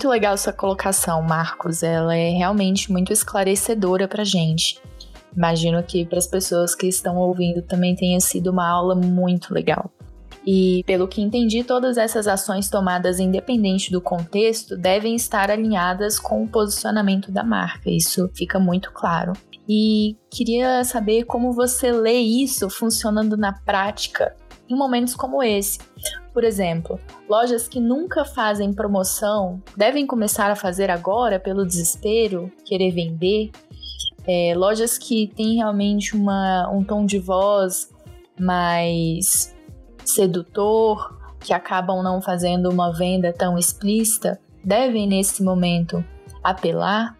Muito 0.00 0.12
legal 0.12 0.32
essa 0.32 0.50
colocação, 0.50 1.20
Marcos. 1.20 1.82
Ela 1.82 2.16
é 2.16 2.30
realmente 2.30 2.90
muito 2.90 3.12
esclarecedora 3.12 4.08
para 4.08 4.24
gente. 4.24 4.80
Imagino 5.36 5.82
que 5.82 6.06
para 6.06 6.16
as 6.16 6.26
pessoas 6.26 6.74
que 6.74 6.86
estão 6.86 7.18
ouvindo 7.18 7.60
também 7.60 7.94
tenha 7.94 8.18
sido 8.18 8.50
uma 8.50 8.66
aula 8.66 8.94
muito 8.94 9.52
legal. 9.52 9.92
E, 10.46 10.82
pelo 10.86 11.06
que 11.06 11.20
entendi, 11.20 11.62
todas 11.62 11.98
essas 11.98 12.26
ações 12.26 12.70
tomadas 12.70 13.20
independente 13.20 13.92
do 13.92 14.00
contexto 14.00 14.74
devem 14.74 15.14
estar 15.14 15.50
alinhadas 15.50 16.18
com 16.18 16.44
o 16.44 16.48
posicionamento 16.48 17.30
da 17.30 17.44
marca. 17.44 17.90
Isso 17.90 18.26
fica 18.34 18.58
muito 18.58 18.92
claro. 18.92 19.34
E 19.68 20.16
queria 20.30 20.82
saber 20.82 21.24
como 21.24 21.52
você 21.52 21.92
lê 21.92 22.20
isso 22.20 22.70
funcionando 22.70 23.36
na 23.36 23.52
prática 23.52 24.34
em 24.70 24.76
momentos 24.76 25.14
como 25.14 25.42
esse. 25.42 25.78
Por 26.32 26.44
exemplo, 26.44 26.98
lojas 27.28 27.66
que 27.66 27.80
nunca 27.80 28.24
fazem 28.24 28.72
promoção 28.72 29.60
devem 29.76 30.06
começar 30.06 30.50
a 30.50 30.56
fazer 30.56 30.90
agora 30.90 31.40
pelo 31.40 31.66
desespero, 31.66 32.50
querer 32.64 32.92
vender. 32.92 33.50
É, 34.26 34.54
lojas 34.54 34.96
que 34.96 35.26
têm 35.34 35.56
realmente 35.56 36.14
uma, 36.14 36.70
um 36.70 36.84
tom 36.84 37.04
de 37.04 37.18
voz 37.18 37.90
mais 38.38 39.54
sedutor, 40.04 41.18
que 41.40 41.52
acabam 41.52 42.02
não 42.02 42.20
fazendo 42.20 42.68
uma 42.68 42.92
venda 42.92 43.32
tão 43.32 43.58
explícita, 43.58 44.38
devem 44.62 45.08
nesse 45.08 45.42
momento 45.42 46.04
apelar? 46.42 47.18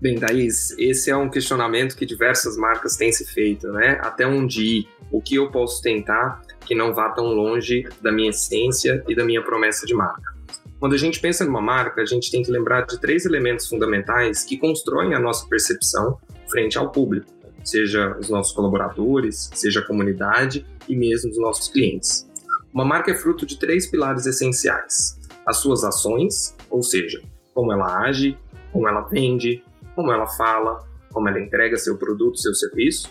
Bem, 0.00 0.18
Thaís, 0.18 0.70
esse 0.78 1.10
é 1.10 1.16
um 1.16 1.30
questionamento 1.30 1.96
que 1.96 2.06
diversas 2.06 2.56
marcas 2.56 2.96
têm 2.96 3.12
se 3.12 3.24
feito, 3.24 3.68
né? 3.68 3.98
Até 4.02 4.26
onde 4.26 4.62
ir? 4.62 4.88
O 5.12 5.20
que 5.20 5.34
eu 5.34 5.50
posso 5.50 5.82
tentar 5.82 6.40
que 6.70 6.74
não 6.76 6.94
vá 6.94 7.08
tão 7.08 7.26
longe 7.26 7.84
da 8.00 8.12
minha 8.12 8.30
essência 8.30 9.02
e 9.08 9.14
da 9.16 9.24
minha 9.24 9.42
promessa 9.42 9.84
de 9.84 9.92
marca? 9.92 10.32
Quando 10.78 10.94
a 10.94 10.96
gente 10.96 11.18
pensa 11.18 11.44
numa 11.44 11.60
marca, 11.60 12.00
a 12.00 12.04
gente 12.04 12.30
tem 12.30 12.44
que 12.44 12.50
lembrar 12.52 12.82
de 12.82 13.00
três 13.00 13.26
elementos 13.26 13.66
fundamentais 13.66 14.44
que 14.44 14.56
constroem 14.56 15.12
a 15.12 15.18
nossa 15.18 15.48
percepção 15.48 16.16
frente 16.48 16.78
ao 16.78 16.92
público, 16.92 17.26
seja 17.64 18.16
os 18.20 18.30
nossos 18.30 18.52
colaboradores, 18.52 19.50
seja 19.52 19.80
a 19.80 19.84
comunidade 19.84 20.64
e 20.88 20.94
mesmo 20.94 21.32
os 21.32 21.38
nossos 21.38 21.66
clientes. 21.66 22.24
Uma 22.72 22.84
marca 22.84 23.10
é 23.10 23.14
fruto 23.16 23.44
de 23.44 23.58
três 23.58 23.90
pilares 23.90 24.24
essenciais: 24.24 25.18
as 25.44 25.56
suas 25.56 25.82
ações, 25.82 26.54
ou 26.70 26.84
seja, 26.84 27.20
como 27.52 27.72
ela 27.72 27.98
age, 28.04 28.38
como 28.72 28.86
ela 28.86 29.00
vende, 29.00 29.64
como 29.96 30.12
ela 30.12 30.28
fala, 30.28 30.86
como 31.12 31.28
ela 31.28 31.40
entrega 31.40 31.76
seu 31.76 31.98
produto, 31.98 32.38
seu 32.38 32.54
serviço. 32.54 33.10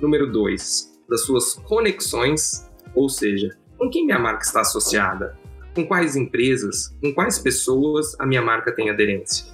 Número 0.00 0.32
dois, 0.32 0.96
das 1.08 1.22
suas 1.22 1.54
conexões, 1.54 2.65
ou 2.96 3.08
seja, 3.08 3.56
com 3.78 3.90
quem 3.90 4.06
minha 4.06 4.18
marca 4.18 4.42
está 4.42 4.62
associada, 4.62 5.38
com 5.74 5.86
quais 5.86 6.16
empresas, 6.16 6.96
com 7.00 7.12
quais 7.12 7.38
pessoas 7.38 8.18
a 8.18 8.26
minha 8.26 8.40
marca 8.40 8.72
tem 8.72 8.88
aderência. 8.88 9.46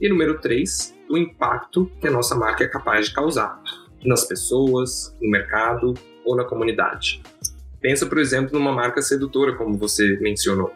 E 0.00 0.08
número 0.08 0.38
três, 0.38 0.94
do 1.08 1.16
impacto 1.16 1.90
que 2.00 2.06
a 2.06 2.10
nossa 2.10 2.34
marca 2.34 2.62
é 2.62 2.68
capaz 2.68 3.08
de 3.08 3.14
causar 3.14 3.60
nas 4.04 4.24
pessoas, 4.24 5.16
no 5.20 5.30
mercado 5.30 5.94
ou 6.24 6.36
na 6.36 6.44
comunidade. 6.44 7.22
Pensa, 7.80 8.06
por 8.06 8.18
exemplo, 8.18 8.58
numa 8.58 8.72
marca 8.72 9.00
sedutora, 9.00 9.56
como 9.56 9.78
você 9.78 10.18
mencionou. 10.20 10.72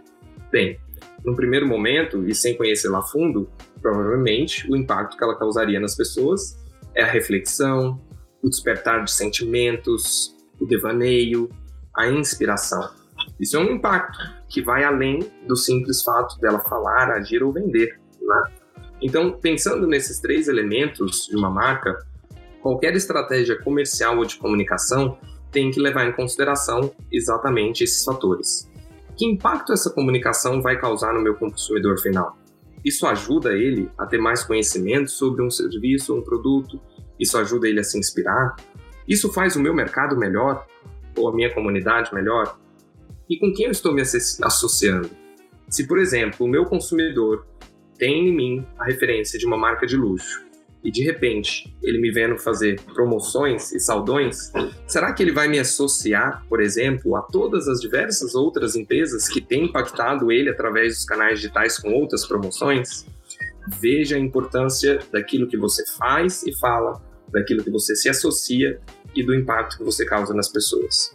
Bem, 0.50 0.78
no 1.24 1.34
primeiro 1.34 1.66
momento, 1.66 2.26
e 2.26 2.34
sem 2.34 2.56
conhecê-la 2.56 3.00
a 3.00 3.02
fundo, 3.02 3.50
provavelmente 3.82 4.70
o 4.70 4.76
impacto 4.76 5.16
que 5.16 5.24
ela 5.24 5.38
causaria 5.38 5.78
nas 5.78 5.94
pessoas 5.94 6.58
é 6.94 7.02
a 7.02 7.06
reflexão, 7.06 8.00
o 8.42 8.48
despertar 8.48 9.04
de 9.04 9.10
sentimentos, 9.10 10.34
o 10.60 10.66
devaneio, 10.66 11.50
a 11.98 12.08
inspiração. 12.08 12.88
Isso 13.40 13.56
é 13.56 13.60
um 13.60 13.72
impacto 13.72 14.18
que 14.48 14.62
vai 14.62 14.84
além 14.84 15.18
do 15.46 15.56
simples 15.56 16.02
fato 16.02 16.38
dela 16.40 16.60
falar, 16.60 17.10
agir 17.10 17.42
ou 17.42 17.52
vender. 17.52 17.98
Né? 18.20 18.44
Então, 19.02 19.32
pensando 19.32 19.86
nesses 19.86 20.20
três 20.20 20.48
elementos 20.48 21.26
de 21.26 21.36
uma 21.36 21.50
marca, 21.50 21.98
qualquer 22.62 22.94
estratégia 22.94 23.60
comercial 23.60 24.16
ou 24.18 24.24
de 24.24 24.36
comunicação 24.36 25.18
tem 25.50 25.70
que 25.70 25.80
levar 25.80 26.06
em 26.06 26.12
consideração 26.12 26.92
exatamente 27.10 27.82
esses 27.82 28.04
fatores. 28.04 28.70
Que 29.16 29.26
impacto 29.26 29.72
essa 29.72 29.90
comunicação 29.90 30.62
vai 30.62 30.78
causar 30.78 31.12
no 31.12 31.20
meu 31.20 31.34
consumidor 31.34 31.98
final? 31.98 32.36
Isso 32.84 33.06
ajuda 33.06 33.52
ele 33.52 33.90
a 33.98 34.06
ter 34.06 34.18
mais 34.18 34.44
conhecimento 34.44 35.10
sobre 35.10 35.42
um 35.42 35.50
serviço 35.50 36.12
ou 36.12 36.20
um 36.20 36.22
produto? 36.22 36.80
Isso 37.18 37.36
ajuda 37.36 37.68
ele 37.68 37.80
a 37.80 37.84
se 37.84 37.98
inspirar? 37.98 38.54
Isso 39.08 39.32
faz 39.32 39.56
o 39.56 39.60
meu 39.60 39.74
mercado 39.74 40.16
melhor? 40.16 40.66
Ou 41.18 41.28
a 41.28 41.34
minha 41.34 41.52
comunidade 41.52 42.14
melhor? 42.14 42.58
E 43.28 43.38
com 43.38 43.52
quem 43.52 43.66
eu 43.66 43.72
estou 43.72 43.92
me 43.92 44.00
associando? 44.00 45.10
Se, 45.68 45.86
por 45.86 45.98
exemplo, 45.98 46.46
o 46.46 46.48
meu 46.48 46.64
consumidor 46.64 47.46
tem 47.98 48.28
em 48.28 48.34
mim 48.34 48.66
a 48.78 48.84
referência 48.84 49.38
de 49.38 49.44
uma 49.44 49.56
marca 49.56 49.86
de 49.86 49.96
luxo 49.96 50.48
e 50.82 50.90
de 50.90 51.02
repente 51.02 51.76
ele 51.82 51.98
me 51.98 52.10
vendo 52.10 52.38
fazer 52.38 52.80
promoções 52.94 53.72
e 53.72 53.80
saldões, 53.80 54.52
será 54.86 55.12
que 55.12 55.22
ele 55.22 55.32
vai 55.32 55.48
me 55.48 55.58
associar, 55.58 56.44
por 56.48 56.60
exemplo, 56.60 57.16
a 57.16 57.22
todas 57.22 57.68
as 57.68 57.80
diversas 57.80 58.34
outras 58.34 58.76
empresas 58.76 59.28
que 59.28 59.40
têm 59.40 59.64
impactado 59.64 60.30
ele 60.30 60.48
através 60.48 60.94
dos 60.94 61.04
canais 61.04 61.40
digitais 61.40 61.78
com 61.78 61.92
outras 61.92 62.24
promoções? 62.26 63.04
Veja 63.80 64.16
a 64.16 64.18
importância 64.18 65.00
daquilo 65.12 65.46
que 65.46 65.56
você 65.56 65.84
faz 65.98 66.42
e 66.44 66.56
fala, 66.58 67.02
daquilo 67.30 67.62
que 67.62 67.70
você 67.70 67.94
se 67.94 68.08
associa 68.08 68.80
e 69.14 69.22
do 69.22 69.34
impacto 69.34 69.78
que 69.78 69.84
você 69.84 70.04
causa 70.04 70.34
nas 70.34 70.48
pessoas. 70.48 71.14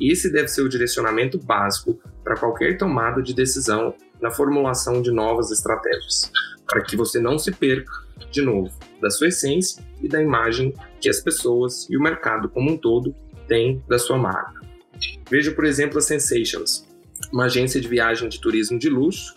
Esse 0.00 0.32
deve 0.32 0.48
ser 0.48 0.62
o 0.62 0.68
direcionamento 0.68 1.38
básico 1.38 1.98
para 2.24 2.36
qualquer 2.36 2.78
tomada 2.78 3.22
de 3.22 3.34
decisão 3.34 3.94
na 4.20 4.30
formulação 4.30 5.02
de 5.02 5.10
novas 5.10 5.50
estratégias, 5.50 6.30
para 6.66 6.82
que 6.82 6.96
você 6.96 7.18
não 7.18 7.38
se 7.38 7.52
perca 7.52 7.92
de 8.30 8.42
novo, 8.42 8.70
da 9.00 9.10
sua 9.10 9.28
essência 9.28 9.82
e 10.02 10.08
da 10.08 10.22
imagem 10.22 10.74
que 11.00 11.08
as 11.08 11.20
pessoas 11.20 11.86
e 11.90 11.96
o 11.96 12.02
mercado 12.02 12.48
como 12.48 12.70
um 12.70 12.76
todo 12.76 13.14
têm 13.48 13.82
da 13.88 13.98
sua 13.98 14.18
marca. 14.18 14.60
Veja, 15.30 15.52
por 15.52 15.64
exemplo, 15.64 15.98
a 15.98 16.00
Sensations, 16.00 16.86
uma 17.32 17.44
agência 17.44 17.80
de 17.80 17.88
viagem 17.88 18.28
de 18.28 18.40
turismo 18.40 18.78
de 18.78 18.88
luxo 18.88 19.34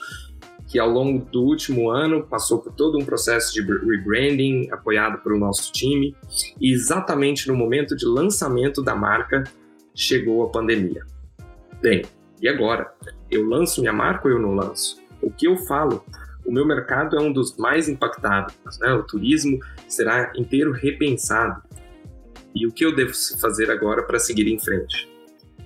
que 0.74 0.80
ao 0.80 0.90
longo 0.90 1.24
do 1.26 1.44
último 1.44 1.92
ano 1.92 2.24
passou 2.24 2.58
por 2.58 2.74
todo 2.74 2.98
um 2.98 3.06
processo 3.06 3.54
de 3.54 3.62
rebranding 3.62 4.72
apoiado 4.72 5.22
pelo 5.22 5.38
nosso 5.38 5.72
time 5.72 6.18
e 6.60 6.74
exatamente 6.74 7.48
no 7.48 7.56
momento 7.56 7.96
de 7.96 8.08
lançamento 8.08 8.82
da 8.82 8.96
marca 8.96 9.44
chegou 9.94 10.42
a 10.42 10.50
pandemia. 10.50 11.06
Bem, 11.80 12.02
e 12.42 12.50
agora? 12.50 12.92
Eu 13.30 13.48
lanço 13.48 13.82
minha 13.82 13.94
marca 13.94 14.28
ou 14.28 14.34
eu 14.34 14.40
não 14.42 14.56
lanço? 14.56 15.00
O 15.22 15.30
que 15.30 15.48
eu 15.48 15.58
falo 15.58 16.04
o 16.44 16.52
meu 16.52 16.66
mercado 16.66 17.16
é 17.18 17.22
um 17.22 17.32
dos 17.32 17.56
mais 17.56 17.88
impactados. 17.88 18.56
Né? 18.80 18.92
O 18.94 19.04
turismo 19.04 19.60
será 19.88 20.34
inteiro 20.36 20.72
repensado. 20.72 21.62
E 22.56 22.66
o 22.66 22.72
que 22.72 22.84
eu 22.84 22.96
devo 22.96 23.14
fazer 23.40 23.70
agora 23.70 24.02
para 24.02 24.18
seguir 24.18 24.48
em 24.48 24.60
frente? 24.60 25.08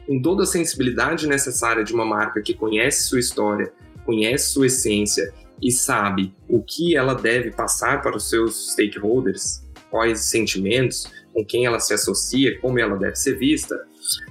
Com 0.05 0.21
toda 0.21 0.43
a 0.43 0.45
sensibilidade 0.45 1.27
necessária 1.27 1.81
de 1.81 1.93
uma 1.93 2.05
marca 2.05 2.41
que 2.41 2.53
conhece 2.53 3.07
sua 3.07 3.19
história, 3.19 3.71
conhece 4.07 4.53
sua 4.53 4.67
essência 4.67 5.33
e 5.61 5.69
sabe 5.69 6.33
o 6.47 6.63
que 6.63 6.95
ela 6.95 7.13
deve 7.13 7.51
passar 7.51 8.01
para 8.01 8.15
os 8.15 8.29
seus 8.29 8.71
stakeholders, 8.71 9.61
quais 9.91 10.21
sentimentos, 10.21 11.11
com 11.33 11.45
quem 11.45 11.65
ela 11.65 11.79
se 11.79 11.93
associa, 11.93 12.57
como 12.59 12.79
ela 12.79 12.95
deve 12.95 13.15
ser 13.15 13.37
vista, 13.37 13.75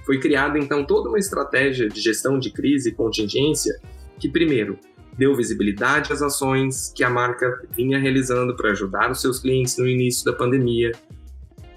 foi 0.06 0.18
criada 0.18 0.58
então 0.58 0.84
toda 0.84 1.10
uma 1.10 1.18
estratégia 1.18 1.88
de 1.88 2.00
gestão 2.00 2.38
de 2.38 2.50
crise 2.50 2.88
e 2.88 2.94
contingência 2.94 3.78
que, 4.18 4.28
primeiro, 4.28 4.78
deu 5.18 5.36
visibilidade 5.36 6.12
às 6.12 6.22
ações 6.22 6.92
que 6.94 7.04
a 7.04 7.10
marca 7.10 7.62
vinha 7.76 7.98
realizando 7.98 8.56
para 8.56 8.70
ajudar 8.70 9.10
os 9.10 9.20
seus 9.20 9.38
clientes 9.38 9.76
no 9.76 9.86
início 9.86 10.24
da 10.24 10.32
pandemia, 10.32 10.92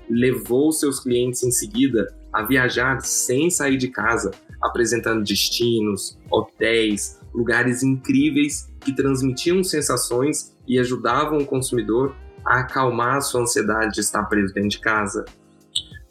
levou 0.10 0.72
seus 0.72 1.00
clientes 1.00 1.44
em 1.44 1.52
seguida 1.52 2.08
a 2.32 2.44
viajar 2.44 3.02
sem 3.02 3.50
sair 3.50 3.78
de 3.78 3.90
casa, 3.90 4.32
apresentando 4.62 5.24
destinos, 5.24 6.18
hotéis, 6.32 7.19
lugares 7.34 7.84
incríveis 7.84 8.70
que 8.80 8.96
transmitiam 8.96 9.64
sensações 9.64 10.56
e 10.68 10.80
ajudavam 10.80 11.40
o 11.40 11.46
consumidor 11.46 12.16
a 12.46 12.60
acalmar 12.60 13.22
sua 13.22 13.42
ansiedade 13.42 13.94
de 13.94 14.00
estar 14.02 14.24
preso 14.26 14.54
dentro 14.54 14.70
de 14.70 14.80
casa. 14.80 15.26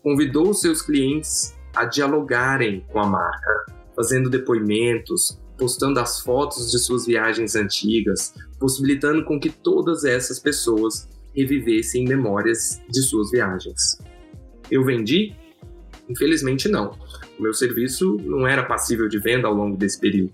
Convidou 0.02 0.54
seus 0.54 0.82
clientes 0.82 1.56
a 1.74 1.84
dialogarem 1.84 2.84
com 2.92 3.00
a 3.00 3.06
marca, 3.06 3.66
fazendo 3.94 4.30
depoimentos, 4.30 5.40
postando 5.56 5.98
as 5.98 6.20
fotos 6.20 6.70
de 6.70 6.78
suas 6.78 7.06
viagens 7.06 7.56
antigas, 7.56 8.32
possibilitando 8.58 9.24
com 9.24 9.40
que 9.40 9.50
todas 9.50 10.04
essas 10.04 10.38
pessoas 10.38 11.08
revivessem 11.34 12.04
memórias 12.04 12.80
de 12.88 13.02
suas 13.02 13.30
viagens. 13.30 13.98
Eu 14.70 14.84
vendi? 14.84 15.34
Infelizmente 16.08 16.68
não. 16.68 16.96
O 17.38 17.42
meu 17.42 17.52
serviço 17.52 18.16
não 18.22 18.46
era 18.46 18.64
passível 18.64 19.08
de 19.08 19.18
venda 19.18 19.46
ao 19.46 19.54
longo 19.54 19.76
desse 19.76 20.00
período. 20.00 20.32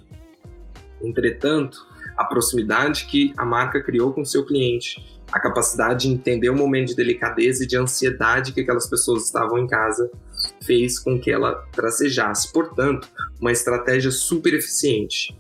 Entretanto, 1.07 1.87
a 2.17 2.25
proximidade 2.25 3.07
que 3.07 3.33
a 3.37 3.45
marca 3.45 3.83
criou 3.83 4.13
com 4.13 4.25
seu 4.25 4.45
cliente, 4.45 5.23
a 5.33 5.41
capacidade 5.41 6.07
de 6.07 6.15
entender 6.15 6.49
o 6.49 6.57
momento 6.57 6.89
de 6.89 6.97
delicadeza 6.97 7.65
e 7.65 7.67
de 7.67 7.77
ansiedade 7.77 8.53
que 8.53 8.61
aquelas 8.61 8.89
pessoas 8.89 9.25
estavam 9.25 9.59
em 9.59 9.67
casa, 9.67 10.11
fez 10.63 10.99
com 10.99 11.19
que 11.19 11.31
ela 11.31 11.55
tracejasse, 11.73 12.53
portanto, 12.53 13.09
uma 13.41 13.51
estratégia 13.51 14.11
super 14.11 14.55
eficiente 14.55 15.37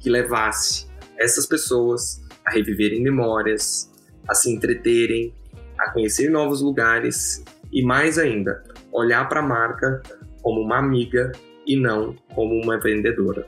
que 0.00 0.10
levasse 0.10 0.86
essas 1.18 1.46
pessoas 1.46 2.22
a 2.44 2.50
reviverem 2.50 3.02
memórias, 3.02 3.90
a 4.28 4.34
se 4.34 4.52
entreterem, 4.52 5.34
a 5.78 5.90
conhecer 5.90 6.30
novos 6.30 6.60
lugares 6.60 7.44
e 7.72 7.82
mais 7.82 8.18
ainda, 8.18 8.62
olhar 8.92 9.28
para 9.28 9.40
a 9.40 9.46
marca 9.46 10.02
como 10.42 10.60
uma 10.60 10.78
amiga 10.78 11.32
e 11.66 11.76
não 11.76 12.14
como 12.34 12.54
uma 12.62 12.78
vendedora. 12.78 13.46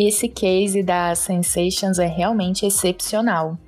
Esse 0.00 0.28
case 0.28 0.80
da 0.80 1.12
Sensations 1.16 1.98
é 1.98 2.06
realmente 2.06 2.64
excepcional. 2.64 3.58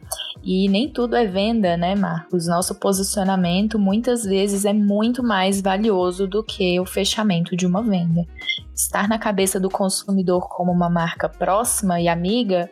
E 0.44 0.68
nem 0.68 0.88
tudo 0.88 1.16
é 1.16 1.26
venda, 1.26 1.76
né, 1.76 1.96
Marcos? 1.96 2.46
Nosso 2.46 2.76
posicionamento 2.76 3.80
muitas 3.80 4.22
vezes 4.22 4.64
é 4.64 4.72
muito 4.72 5.24
mais 5.24 5.60
valioso 5.60 6.28
do 6.28 6.44
que 6.44 6.78
o 6.78 6.86
fechamento 6.86 7.56
de 7.56 7.66
uma 7.66 7.82
venda. 7.82 8.24
Estar 8.72 9.08
na 9.08 9.18
cabeça 9.18 9.58
do 9.58 9.68
consumidor 9.68 10.48
como 10.48 10.70
uma 10.70 10.88
marca 10.88 11.28
próxima 11.28 12.00
e 12.00 12.06
amiga 12.06 12.70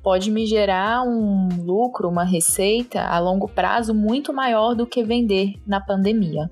pode 0.00 0.30
me 0.30 0.46
gerar 0.46 1.02
um 1.02 1.48
lucro, 1.64 2.08
uma 2.08 2.22
receita 2.22 3.02
a 3.02 3.18
longo 3.18 3.48
prazo 3.48 3.92
muito 3.92 4.32
maior 4.32 4.76
do 4.76 4.86
que 4.86 5.02
vender 5.02 5.54
na 5.66 5.80
pandemia. 5.80 6.48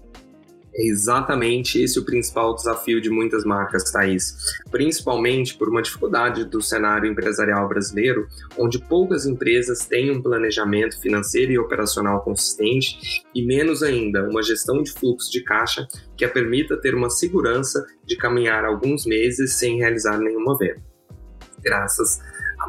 É 0.75 0.87
exatamente 0.87 1.81
esse 1.83 1.99
o 1.99 2.05
principal 2.05 2.55
desafio 2.55 3.01
de 3.01 3.11
muitas 3.11 3.45
marcas, 3.45 3.91
Thaís. 3.91 4.37
Principalmente 4.71 5.55
por 5.55 5.69
uma 5.69 5.83
dificuldade 5.83 6.45
do 6.45 6.63
cenário 6.63 7.11
empresarial 7.11 7.69
brasileiro, 7.69 8.27
onde 8.59 8.79
poucas 8.79 9.27
empresas 9.27 9.85
têm 9.87 10.11
um 10.11 10.23
planejamento 10.23 10.99
financeiro 11.01 11.53
e 11.53 11.59
operacional 11.59 12.23
consistente 12.23 13.23
e, 13.35 13.45
menos 13.45 13.83
ainda, 13.83 14.27
uma 14.29 14.43
gestão 14.43 14.83
de 14.83 14.93
fluxo 14.93 15.31
de 15.31 15.43
caixa 15.43 15.87
que 16.17 16.25
a 16.25 16.29
permita 16.29 16.81
ter 16.81 16.95
uma 16.95 17.11
segurança 17.11 17.85
de 18.05 18.17
caminhar 18.17 18.65
alguns 18.65 19.05
meses 19.05 19.55
sem 19.55 19.77
realizar 19.77 20.19
nenhuma 20.19 20.57
venda. 20.57 20.83
Graças 21.63 22.19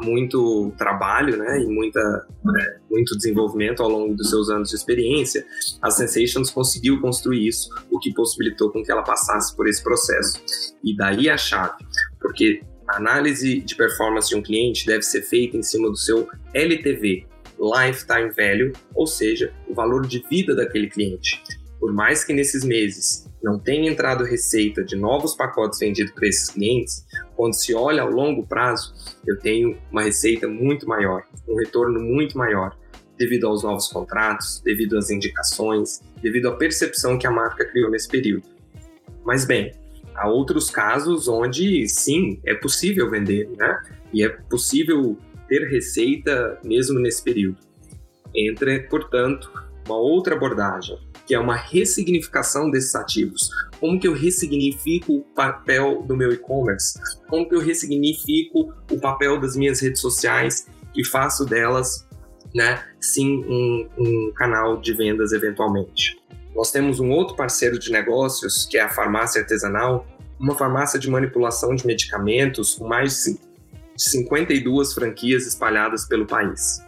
muito 0.00 0.72
trabalho 0.76 1.36
né, 1.36 1.60
e 1.60 1.66
muita, 1.66 2.00
é, 2.00 2.76
muito 2.90 3.16
desenvolvimento 3.16 3.82
ao 3.82 3.88
longo 3.88 4.14
dos 4.14 4.30
seus 4.30 4.48
anos 4.50 4.70
de 4.70 4.76
experiência, 4.76 5.44
a 5.82 5.90
Sensations 5.90 6.50
conseguiu 6.50 7.00
construir 7.00 7.46
isso, 7.46 7.68
o 7.90 7.98
que 7.98 8.12
possibilitou 8.12 8.70
com 8.70 8.82
que 8.82 8.90
ela 8.90 9.02
passasse 9.02 9.54
por 9.56 9.68
esse 9.68 9.82
processo. 9.82 10.42
E 10.82 10.96
daí 10.96 11.28
a 11.28 11.36
chave, 11.36 11.84
porque 12.20 12.62
a 12.88 12.96
análise 12.96 13.60
de 13.60 13.74
performance 13.74 14.28
de 14.28 14.36
um 14.36 14.42
cliente 14.42 14.86
deve 14.86 15.02
ser 15.02 15.22
feita 15.22 15.56
em 15.56 15.62
cima 15.62 15.88
do 15.88 15.96
seu 15.96 16.28
LTV, 16.52 17.26
Lifetime 17.58 18.30
Value, 18.36 18.72
ou 18.94 19.06
seja, 19.06 19.52
o 19.68 19.74
valor 19.74 20.06
de 20.06 20.22
vida 20.28 20.54
daquele 20.54 20.88
cliente. 20.88 21.42
Por 21.80 21.92
mais 21.92 22.24
que 22.24 22.32
nesses 22.32 22.64
meses 22.64 23.26
não 23.42 23.58
tenha 23.58 23.90
entrado 23.90 24.24
receita 24.24 24.82
de 24.82 24.96
novos 24.96 25.34
pacotes 25.34 25.78
vendidos 25.78 26.12
para 26.14 26.26
esses 26.26 26.50
clientes, 26.50 27.04
quando 27.36 27.54
se 27.54 27.74
olha 27.74 28.02
ao 28.02 28.10
longo 28.10 28.46
prazo, 28.46 28.94
eu 29.26 29.38
tenho 29.38 29.76
uma 29.90 30.02
receita 30.02 30.46
muito 30.46 30.88
maior, 30.88 31.24
um 31.48 31.56
retorno 31.56 32.00
muito 32.00 32.38
maior, 32.38 32.76
devido 33.18 33.46
aos 33.46 33.62
novos 33.62 33.88
contratos, 33.88 34.60
devido 34.64 34.96
às 34.96 35.10
indicações, 35.10 36.00
devido 36.20 36.48
à 36.48 36.56
percepção 36.56 37.18
que 37.18 37.26
a 37.26 37.30
marca 37.30 37.64
criou 37.64 37.90
nesse 37.90 38.08
período. 38.08 38.44
Mas 39.24 39.44
bem, 39.44 39.72
há 40.14 40.28
outros 40.28 40.70
casos 40.70 41.28
onde 41.28 41.88
sim, 41.88 42.40
é 42.44 42.54
possível 42.54 43.10
vender, 43.10 43.48
né? 43.56 43.82
E 44.12 44.22
é 44.22 44.28
possível 44.28 45.16
ter 45.48 45.68
receita 45.68 46.58
mesmo 46.64 46.98
nesse 46.98 47.22
período. 47.22 47.58
Entra, 48.34 48.80
portanto, 48.88 49.50
uma 49.86 49.96
outra 49.96 50.34
abordagem, 50.34 50.98
que 51.26 51.34
é 51.34 51.38
uma 51.38 51.56
ressignificação 51.56 52.70
desses 52.70 52.94
ativos. 52.94 53.48
Como 53.80 53.98
que 53.98 54.06
eu 54.06 54.14
ressignifico 54.14 55.14
o 55.14 55.20
papel 55.22 56.02
do 56.02 56.16
meu 56.16 56.32
e-commerce? 56.32 56.98
Como 57.28 57.48
que 57.48 57.54
eu 57.54 57.60
ressignifico 57.60 58.72
o 58.90 59.00
papel 59.00 59.40
das 59.40 59.56
minhas 59.56 59.80
redes 59.80 60.00
sociais 60.00 60.66
e 60.94 61.04
faço 61.04 61.44
delas, 61.44 62.06
né, 62.54 62.84
sim, 63.00 63.44
um, 63.46 63.88
um 63.98 64.32
canal 64.34 64.80
de 64.80 64.92
vendas 64.94 65.32
eventualmente? 65.32 66.20
Nós 66.54 66.70
temos 66.70 67.00
um 67.00 67.10
outro 67.10 67.34
parceiro 67.34 67.78
de 67.78 67.90
negócios, 67.90 68.64
que 68.66 68.78
é 68.78 68.82
a 68.82 68.88
farmácia 68.88 69.40
artesanal, 69.40 70.06
uma 70.38 70.54
farmácia 70.54 70.98
de 70.98 71.10
manipulação 71.10 71.74
de 71.74 71.86
medicamentos 71.86 72.74
com 72.74 72.86
mais 72.86 73.24
de 73.24 73.38
52 73.96 74.92
franquias 74.92 75.46
espalhadas 75.46 76.06
pelo 76.06 76.26
país. 76.26 76.80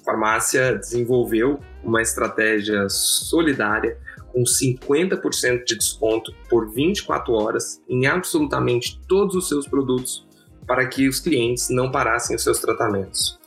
A 0.00 0.04
farmácia 0.04 0.74
desenvolveu 0.76 1.58
uma 1.82 2.00
estratégia 2.00 2.88
solidária 2.88 3.98
com 4.32 4.42
50% 4.42 5.64
de 5.64 5.76
desconto 5.76 6.32
por 6.48 6.72
24 6.72 7.32
horas 7.32 7.80
em 7.88 8.06
absolutamente 8.06 9.00
todos 9.06 9.34
os 9.34 9.48
seus 9.48 9.66
produtos 9.66 10.26
para 10.66 10.86
que 10.86 11.08
os 11.08 11.20
clientes 11.20 11.68
não 11.70 11.90
parassem 11.90 12.34
os 12.36 12.42
seus 12.42 12.58
tratamentos. 12.60 13.38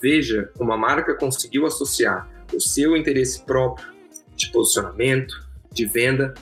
Veja 0.00 0.50
como 0.56 0.72
a 0.72 0.76
marca 0.76 1.14
conseguiu 1.14 1.66
associar 1.66 2.28
o 2.54 2.60
seu 2.60 2.96
interesse 2.96 3.42
próprio 3.44 3.88
de 4.36 4.50
posicionamento, 4.52 5.34
de 5.72 5.86
venda, 5.86 6.34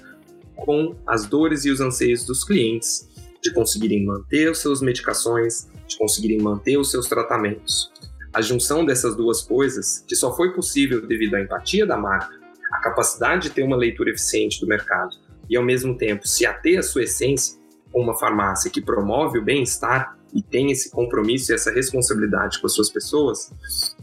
com 0.55 0.95
as 1.07 1.27
dores 1.27 1.65
e 1.65 1.71
os 1.71 1.81
anseios 1.81 2.25
dos 2.25 2.45
clientes 2.45 3.09
de 3.43 3.53
conseguirem 3.53 4.05
manter 4.05 4.51
as 4.51 4.59
suas 4.59 4.81
medicações, 4.81 5.69
de 5.87 5.97
conseguirem 5.97 6.39
manter 6.39 6.77
os 6.77 6.91
seus 6.91 7.07
tratamentos. 7.07 7.93
A 8.37 8.43
junção 8.43 8.85
dessas 8.85 9.17
duas 9.17 9.41
coisas, 9.41 10.05
que 10.07 10.15
só 10.15 10.37
foi 10.37 10.53
possível 10.53 11.07
devido 11.07 11.37
à 11.37 11.41
empatia 11.41 11.87
da 11.87 11.97
marca, 11.97 12.39
a 12.71 12.81
capacidade 12.81 13.45
de 13.45 13.55
ter 13.55 13.63
uma 13.63 13.79
leitura 13.79 14.11
eficiente 14.11 14.61
do 14.61 14.67
mercado 14.67 15.17
e, 15.49 15.57
ao 15.57 15.65
mesmo 15.65 15.97
tempo, 15.97 16.29
se 16.29 16.45
ater 16.45 16.79
à 16.79 16.83
sua 16.83 17.05
essência, 17.05 17.59
com 17.91 18.03
uma 18.03 18.15
farmácia 18.15 18.71
que 18.71 18.83
promove 18.83 19.39
o 19.39 19.43
bem-estar 19.43 20.19
e 20.35 20.43
tem 20.43 20.71
esse 20.71 20.91
compromisso 20.91 21.51
e 21.51 21.55
essa 21.55 21.71
responsabilidade 21.71 22.61
com 22.61 22.67
as 22.67 22.75
suas 22.75 22.91
pessoas, 22.91 23.51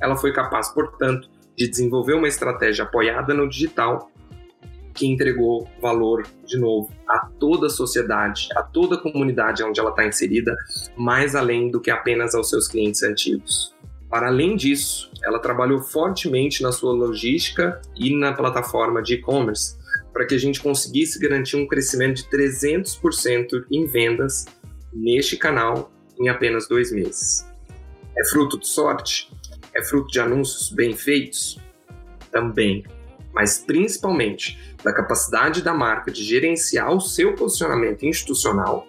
ela 0.01 0.15
foi 0.15 0.33
capaz, 0.33 0.69
portanto, 0.69 1.29
de 1.55 1.67
desenvolver 1.67 2.15
uma 2.15 2.27
estratégia 2.27 2.85
apoiada 2.85 3.35
no 3.35 3.47
digital 3.47 4.11
que 4.95 5.05
entregou 5.05 5.69
valor, 5.79 6.25
de 6.43 6.57
novo, 6.57 6.91
a 7.07 7.27
toda 7.39 7.67
a 7.67 7.69
sociedade, 7.69 8.49
a 8.55 8.63
toda 8.63 8.95
a 8.95 8.99
comunidade 8.99 9.63
onde 9.63 9.79
ela 9.79 9.91
está 9.91 10.07
inserida, 10.07 10.57
mais 10.97 11.35
além 11.35 11.69
do 11.69 11.79
que 11.79 11.91
apenas 11.91 12.33
aos 12.33 12.49
seus 12.49 12.67
clientes 12.67 13.03
antigos. 13.03 13.72
Para 14.13 14.27
além 14.27 14.55
disso, 14.55 15.09
ela 15.23 15.39
trabalhou 15.39 15.81
fortemente 15.81 16.61
na 16.61 16.71
sua 16.71 16.93
logística 16.93 17.81
e 17.95 18.15
na 18.15 18.31
plataforma 18.31 19.01
de 19.01 19.15
e-commerce 19.15 19.75
para 20.13 20.27
que 20.27 20.35
a 20.35 20.37
gente 20.37 20.61
conseguisse 20.61 21.17
garantir 21.17 21.55
um 21.55 21.65
crescimento 21.65 22.17
de 22.17 22.29
300% 22.29 23.65
em 23.71 23.87
vendas 23.87 24.45
neste 24.93 25.35
canal 25.35 25.91
em 26.19 26.29
apenas 26.29 26.67
dois 26.67 26.91
meses. 26.91 27.43
É 28.15 28.23
fruto 28.29 28.59
de 28.59 28.67
sorte? 28.67 29.31
É 29.73 29.83
fruto 29.83 30.09
de 30.09 30.19
anúncios 30.19 30.69
bem 30.69 30.95
feitos? 30.95 31.59
Também, 32.31 32.85
mas 33.33 33.63
principalmente 33.65 34.75
da 34.83 34.93
capacidade 34.93 35.63
da 35.63 35.73
marca 35.73 36.11
de 36.11 36.23
gerenciar 36.23 36.93
o 36.93 37.01
seu 37.01 37.33
posicionamento 37.33 38.05
institucional 38.05 38.85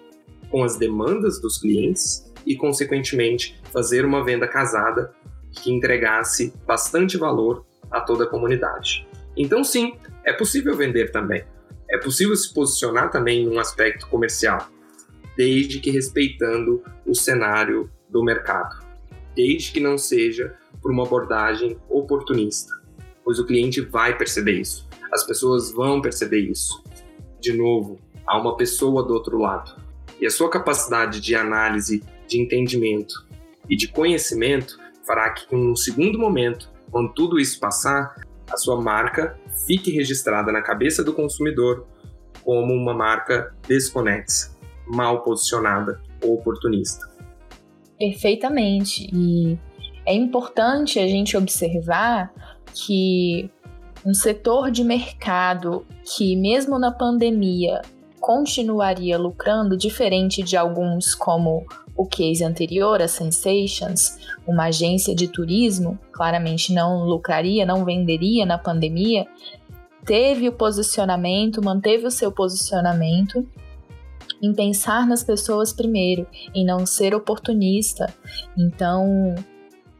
com 0.51 0.63
as 0.63 0.77
demandas 0.77 1.41
dos 1.41 1.57
clientes 1.57 2.31
e, 2.45 2.55
consequentemente, 2.55 3.59
fazer 3.75 4.05
uma 4.05 4.23
venda 4.23 4.47
casada 4.47 5.13
que 5.51 5.69
entregasse 5.69 6.53
bastante 6.65 7.17
valor 7.17 7.65
a 7.91 7.99
toda 7.99 8.23
a 8.23 8.27
comunidade. 8.27 9.05
Então, 9.35 9.65
sim, 9.65 9.97
é 10.23 10.31
possível 10.31 10.77
vender 10.77 11.11
também. 11.11 11.43
É 11.91 11.97
possível 11.97 12.33
se 12.37 12.53
posicionar 12.53 13.11
também 13.11 13.43
em 13.43 13.49
um 13.49 13.59
aspecto 13.59 14.07
comercial, 14.07 14.69
desde 15.35 15.81
que 15.81 15.91
respeitando 15.91 16.81
o 17.05 17.13
cenário 17.13 17.91
do 18.09 18.23
mercado, 18.23 18.81
desde 19.35 19.73
que 19.73 19.81
não 19.81 19.97
seja 19.97 20.55
por 20.81 20.89
uma 20.89 21.03
abordagem 21.03 21.77
oportunista, 21.89 22.73
pois 23.25 23.39
o 23.39 23.45
cliente 23.45 23.81
vai 23.81 24.17
perceber 24.17 24.53
isso, 24.53 24.87
as 25.11 25.25
pessoas 25.25 25.69
vão 25.69 26.01
perceber 26.01 26.39
isso. 26.39 26.81
De 27.41 27.51
novo, 27.51 27.99
há 28.25 28.39
uma 28.39 28.55
pessoa 28.55 29.03
do 29.03 29.13
outro 29.13 29.37
lado. 29.37 29.75
E 30.19 30.25
a 30.25 30.31
sua 30.31 30.49
capacidade 30.49 31.19
de 31.19 31.35
análise 31.35 32.01
de 32.25 32.39
entendimento 32.39 33.25
e 33.69 33.75
de 33.75 33.87
conhecimento 33.87 34.77
fará 35.05 35.29
que, 35.31 35.53
no 35.55 35.75
segundo 35.75 36.17
momento, 36.17 36.69
quando 36.91 37.13
tudo 37.13 37.39
isso 37.39 37.59
passar, 37.59 38.15
a 38.51 38.57
sua 38.57 38.79
marca 38.79 39.37
fique 39.65 39.91
registrada 39.91 40.51
na 40.51 40.61
cabeça 40.61 41.03
do 41.03 41.13
consumidor 41.13 41.87
como 42.43 42.73
uma 42.73 42.93
marca 42.93 43.55
desconexa, 43.67 44.55
mal 44.87 45.23
posicionada 45.23 46.01
ou 46.23 46.35
oportunista. 46.35 47.09
Perfeitamente. 47.97 49.09
E 49.13 49.57
é 50.05 50.13
importante 50.13 50.99
a 50.99 51.07
gente 51.07 51.35
observar 51.35 52.31
que 52.73 53.49
um 54.05 54.13
setor 54.13 54.69
de 54.69 54.83
mercado 54.83 55.85
que, 56.03 56.35
mesmo 56.35 56.77
na 56.77 56.91
pandemia, 56.91 57.81
continuaria 58.19 59.17
lucrando, 59.17 59.75
diferente 59.75 60.43
de 60.43 60.55
alguns 60.55 61.15
como 61.15 61.65
o 61.95 62.05
case 62.05 62.43
anterior, 62.43 63.01
a 63.01 63.07
Sensations, 63.07 64.17
uma 64.45 64.65
agência 64.65 65.15
de 65.15 65.27
turismo, 65.27 65.97
claramente 66.11 66.73
não 66.73 67.05
lucraria, 67.05 67.65
não 67.65 67.85
venderia 67.85 68.45
na 68.45 68.57
pandemia, 68.57 69.25
teve 70.05 70.47
o 70.47 70.51
posicionamento, 70.51 71.63
manteve 71.63 72.05
o 72.05 72.11
seu 72.11 72.31
posicionamento 72.31 73.47
em 74.41 74.53
pensar 74.53 75.07
nas 75.07 75.23
pessoas 75.23 75.71
primeiro, 75.71 76.27
em 76.53 76.65
não 76.65 76.85
ser 76.85 77.15
oportunista. 77.15 78.13
Então, 78.57 79.35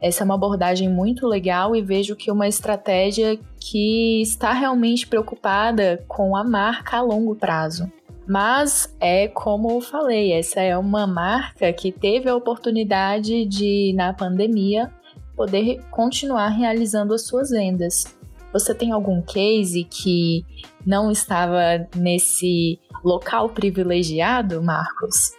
Essa 0.01 0.23
é 0.23 0.25
uma 0.25 0.36
abordagem 0.36 0.88
muito 0.88 1.25
legal 1.25 1.75
e 1.75 1.81
vejo 1.81 2.15
que 2.15 2.29
uma 2.29 2.47
estratégia 2.47 3.39
que 3.60 4.21
está 4.21 4.51
realmente 4.53 5.08
preocupada 5.08 6.03
com 6.08 6.36
a 6.36 6.43
marca 6.43 6.97
a 6.97 7.01
longo 7.01 7.36
prazo. 7.36 7.91
Mas 8.28 8.96
é 9.00 9.28
como 9.28 9.72
eu 9.72 9.82
falei, 9.82 10.34
essa 10.34 10.60
é 10.60 10.78
uma 10.78 11.06
marca 11.06 11.72
que 11.72 11.92
teve 11.92 12.28
a 12.28 12.36
oportunidade 12.36 13.46
de, 13.46 13.94
na 13.96 14.14
pandemia, 14.14 14.92
poder 15.36 15.84
continuar 15.92 16.50
realizando 16.50 17.14
as 17.14 17.28
suas 17.28 17.50
vendas. 17.50 18.06
Você 18.52 18.74
tem 18.74 18.92
algum 18.92 19.22
case 19.22 19.84
que 19.84 20.46
não 20.86 21.12
estava 21.12 21.88
nesse 21.96 22.80
local 23.04 23.50
privilegiado, 23.50 24.64
Marcos? 24.64 25.34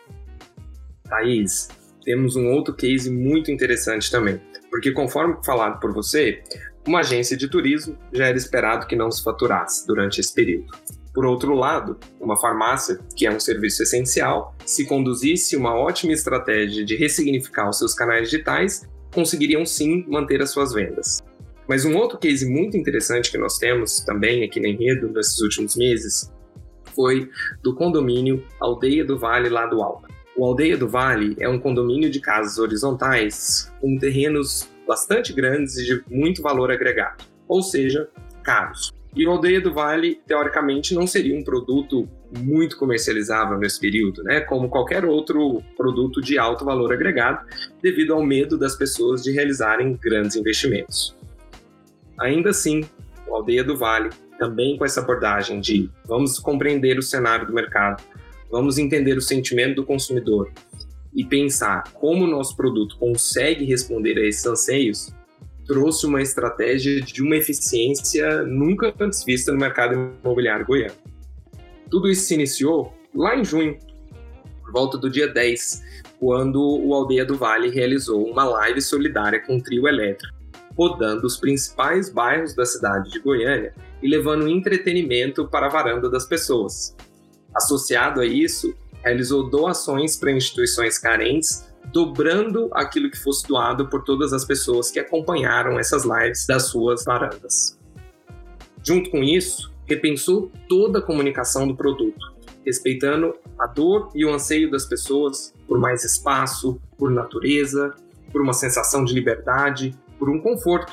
Thaís, 1.09 1.68
temos 2.05 2.37
um 2.37 2.51
outro 2.53 2.75
case 2.75 3.11
muito 3.11 3.51
interessante 3.51 4.11
também. 4.11 4.40
Porque, 4.70 4.92
conforme 4.92 5.37
falado 5.44 5.81
por 5.81 5.92
você, 5.92 6.42
uma 6.87 7.01
agência 7.01 7.37
de 7.37 7.49
turismo 7.49 7.96
já 8.12 8.27
era 8.27 8.37
esperado 8.37 8.87
que 8.87 8.94
não 8.94 9.11
se 9.11 9.22
faturasse 9.25 9.87
durante 9.87 10.20
esse 10.20 10.35
período. 10.35 10.72
Por 11.16 11.24
outro 11.24 11.55
lado, 11.55 11.98
uma 12.20 12.37
farmácia, 12.37 13.00
que 13.16 13.26
é 13.26 13.31
um 13.35 13.40
serviço 13.40 13.83
essencial, 13.83 14.55
se 14.66 14.85
conduzisse 14.85 15.57
uma 15.57 15.74
ótima 15.74 16.12
estratégia 16.12 16.85
de 16.85 16.94
ressignificar 16.94 17.70
os 17.70 17.79
seus 17.79 17.94
canais 17.94 18.29
digitais, 18.29 18.87
conseguiriam 19.14 19.64
sim 19.64 20.05
manter 20.07 20.42
as 20.42 20.50
suas 20.50 20.74
vendas. 20.74 21.24
Mas 21.66 21.87
um 21.87 21.96
outro 21.96 22.18
case 22.18 22.46
muito 22.46 22.76
interessante 22.76 23.31
que 23.31 23.38
nós 23.38 23.57
temos 23.57 24.00
também 24.00 24.44
aqui 24.44 24.61
no 24.61 24.66
Enredo 24.66 25.11
nesses 25.11 25.40
últimos 25.40 25.74
meses 25.74 26.31
foi 26.94 27.31
do 27.62 27.74
condomínio 27.74 28.44
Aldeia 28.61 29.02
do 29.02 29.18
Vale 29.18 29.48
lá 29.48 29.64
do 29.64 29.83
Alto. 29.83 30.07
O 30.37 30.44
Aldeia 30.44 30.76
do 30.76 30.87
Vale 30.87 31.35
é 31.40 31.48
um 31.48 31.59
condomínio 31.59 32.11
de 32.11 32.20
casas 32.20 32.59
horizontais 32.59 33.72
com 33.81 33.96
terrenos 33.96 34.68
bastante 34.87 35.33
grandes 35.33 35.79
e 35.79 35.85
de 35.87 36.05
muito 36.14 36.42
valor 36.42 36.70
agregado, 36.70 37.24
ou 37.48 37.62
seja, 37.62 38.07
caros. 38.44 38.95
E 39.16 39.26
o 39.26 39.31
Aldeia 39.31 39.62
do 39.62 39.72
Vale, 39.72 40.20
teoricamente, 40.26 40.94
não 40.94 41.07
seria 41.07 41.35
um 41.35 41.42
produto 41.42 42.07
muito 42.38 42.76
comercializável 42.76 43.57
nesse 43.57 43.81
período, 43.81 44.22
né? 44.22 44.40
Como 44.40 44.68
qualquer 44.68 45.07
outro 45.07 45.62
produto 45.74 46.20
de 46.20 46.38
alto 46.38 46.66
valor 46.66 46.92
agregado, 46.92 47.46
devido 47.81 48.12
ao 48.12 48.22
medo 48.22 48.59
das 48.59 48.76
pessoas 48.76 49.22
de 49.22 49.33
realizarem 49.33 49.96
grandes 49.96 50.37
investimentos. 50.37 51.16
Ainda 52.20 52.50
assim, 52.50 52.85
o 53.26 53.35
Aldeia 53.35 53.64
do 53.64 53.74
Vale, 53.74 54.11
também 54.38 54.76
com 54.76 54.85
essa 54.85 55.00
abordagem 55.00 55.61
de 55.61 55.90
vamos 56.05 56.38
compreender 56.38 56.98
o 56.98 57.02
cenário 57.02 57.46
do 57.46 57.55
mercado, 57.55 58.02
vamos 58.50 58.76
entender 58.76 59.16
o 59.16 59.22
sentimento 59.22 59.76
do 59.76 59.85
consumidor 59.85 60.52
e 61.14 61.24
pensar 61.24 61.85
como 61.94 62.24
o 62.24 62.29
nosso 62.29 62.55
produto 62.55 62.98
consegue 62.98 63.64
responder 63.64 64.18
a 64.18 64.26
esses 64.26 64.44
anseios, 64.44 65.11
trouxe 65.66 66.07
uma 66.07 66.22
estratégia 66.22 67.00
de 67.00 67.22
uma 67.22 67.37
eficiência 67.37 68.42
nunca 68.42 68.94
antes 69.00 69.24
vista 69.24 69.52
no 69.52 69.59
mercado 69.59 70.12
imobiliário 70.22 70.66
goiano. 70.66 70.94
Tudo 71.90 72.09
isso 72.09 72.26
se 72.26 72.35
iniciou 72.35 72.94
lá 73.14 73.37
em 73.37 73.44
junho, 73.44 73.79
por 74.62 74.72
volta 74.72 74.98
do 74.98 75.11
dia 75.11 75.29
10, 75.29 75.83
quando 76.18 76.61
o 76.61 76.94
Aldeia 76.94 77.24
do 77.24 77.37
Vale 77.37 77.70
realizou 77.70 78.24
uma 78.24 78.44
live 78.44 78.81
solidária 78.81 79.40
com 79.40 79.57
o 79.57 79.62
trio 79.62 79.87
elétrico, 79.87 80.35
rodando 80.76 81.26
os 81.26 81.37
principais 81.37 82.11
bairros 82.11 82.55
da 82.55 82.64
cidade 82.64 83.11
de 83.11 83.18
Goiânia 83.18 83.74
e 84.02 84.09
levando 84.09 84.48
entretenimento 84.48 85.48
para 85.48 85.66
a 85.66 85.70
varanda 85.70 86.11
das 86.11 86.26
pessoas. 86.26 86.94
Associado 87.55 88.20
a 88.20 88.26
isso, 88.26 88.74
realizou 89.02 89.48
doações 89.48 90.16
para 90.16 90.33
instituições 90.33 90.98
carentes 90.98 91.65
dobrando 91.92 92.68
aquilo 92.72 93.11
que 93.11 93.18
fosse 93.18 93.46
doado 93.46 93.88
por 93.88 94.03
todas 94.05 94.33
as 94.33 94.44
pessoas 94.44 94.90
que 94.90 94.99
acompanharam 94.99 95.79
essas 95.79 96.05
lives 96.05 96.46
das 96.46 96.68
suas 96.68 97.05
varandas. 97.05 97.79
Junto 98.83 99.11
com 99.11 99.22
isso, 99.22 99.72
repensou 99.87 100.51
toda 100.68 100.99
a 100.99 101.03
comunicação 101.03 101.66
do 101.66 101.77
produto, 101.77 102.35
respeitando 102.64 103.35
a 103.59 103.66
dor 103.66 104.11
e 104.14 104.25
o 104.25 104.33
anseio 104.33 104.70
das 104.70 104.85
pessoas 104.85 105.55
por 105.66 105.79
mais 105.79 106.05
espaço, 106.05 106.81
por 106.99 107.11
natureza, 107.11 107.94
por 108.33 108.42
uma 108.42 108.53
sensação 108.53 109.05
de 109.05 109.14
liberdade, 109.14 109.94
por 110.18 110.29
um 110.29 110.40
conforto, 110.40 110.92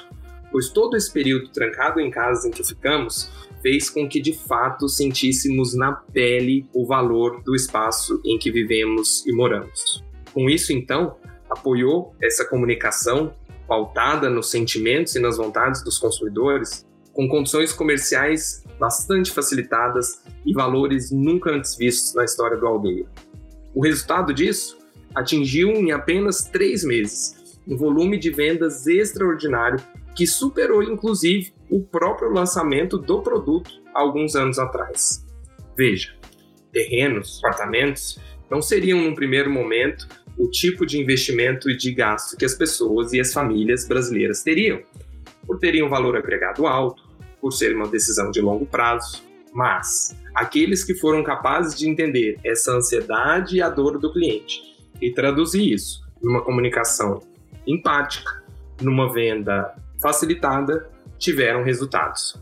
pois 0.52 0.70
todo 0.70 0.96
esse 0.96 1.12
período 1.12 1.50
trancado 1.50 2.00
em 2.00 2.12
casa 2.12 2.48
em 2.48 2.52
que 2.52 2.64
ficamos 2.64 3.32
fez 3.62 3.90
com 3.90 4.08
que 4.08 4.22
de 4.22 4.34
fato 4.34 4.88
sentíssemos 4.88 5.74
na 5.74 5.94
pele 5.94 6.68
o 6.74 6.86
valor 6.86 7.42
do 7.44 7.56
espaço 7.56 8.22
em 8.26 8.38
que 8.38 8.52
vivemos 8.52 9.26
e 9.26 9.32
moramos. 9.32 10.04
Com 10.34 10.50
isso, 10.50 10.74
então, 10.74 11.17
apoiou 11.50 12.15
essa 12.22 12.46
comunicação 12.46 13.34
pautada 13.67 14.30
nos 14.30 14.50
sentimentos 14.50 15.15
e 15.15 15.19
nas 15.19 15.38
vontades 15.38 15.84
dos 15.84 15.98
consumidores, 15.98 16.86
com 17.13 17.28
condições 17.30 17.72
comerciais 17.72 18.63
bastante 18.80 19.32
facilitadas 19.32 20.24
e 20.46 20.54
valores 20.54 21.12
nunca 21.12 21.52
antes 21.52 21.78
vistos 21.78 22.13
na 22.15 22.26
história 22.26 22.58
do 22.58 22.67
aldeia. 22.67 23.06
O 23.74 23.82
resultado 23.82 24.34
disso 24.34 24.78
atingiu 25.15 25.69
em 25.69 25.91
apenas 25.91 26.43
três 26.43 26.84
meses 26.84 27.60
um 27.67 27.78
volume 27.78 28.17
de 28.17 28.30
vendas 28.30 28.88
extraordinário 28.88 29.80
que 30.15 30.28
superou 30.28 30.84
inclusive 30.84 31.54
o 31.69 31.82
próprio 31.82 32.32
lançamento 32.32 32.98
do 32.98 33.22
produto 33.22 33.72
alguns 33.93 34.36
anos 34.36 34.60
atrás. 34.60 35.26
Veja, 35.78 36.13
terrenos, 36.72 37.39
apartamentos 37.43 38.19
não 38.50 38.62
seriam 38.62 39.02
num 39.02 39.15
primeiro 39.15 39.50
momento 39.50 40.08
o 40.38 40.50
tipo 40.50 40.86
de 40.86 41.00
investimento 41.00 41.69
e 41.69 41.78
de 41.78 41.91
gasto 41.93 42.38
que 42.38 42.46
as 42.46 42.56
pessoas 42.56 43.13
e 43.13 43.19
as 43.19 43.34
famílias 43.34 43.88
brasileiras 43.88 44.41
teriam, 44.43 44.82
por 45.46 45.60
terem 45.60 45.84
um 45.84 45.89
valor 45.89 46.15
agregado 46.15 46.65
alto, 46.65 47.04
por 47.39 47.52
ser 47.52 47.76
uma 47.76 47.88
decisão 47.88 48.32
de 48.32 48.41
longo 48.41 48.65
prazo. 48.65 49.24
Mas 49.54 50.15
aqueles 50.34 50.84
que 50.84 50.96
foram 50.96 51.24
capazes 51.24 51.78
de 51.78 51.88
entender 51.88 52.39
essa 52.43 52.72
ansiedade 52.72 53.58
e 53.58 53.62
a 53.62 53.69
dor 53.69 54.00
do 54.00 54.12
cliente 54.12 54.62
e 55.02 55.12
traduzir 55.12 55.74
isso 55.74 56.02
numa 56.22 56.41
comunicação 56.41 57.22
empática, 57.67 58.43
numa 58.82 59.12
venda 59.13 59.76
facilitada, 60.02 60.89
tiveram 61.19 61.63
resultados. 61.63 62.36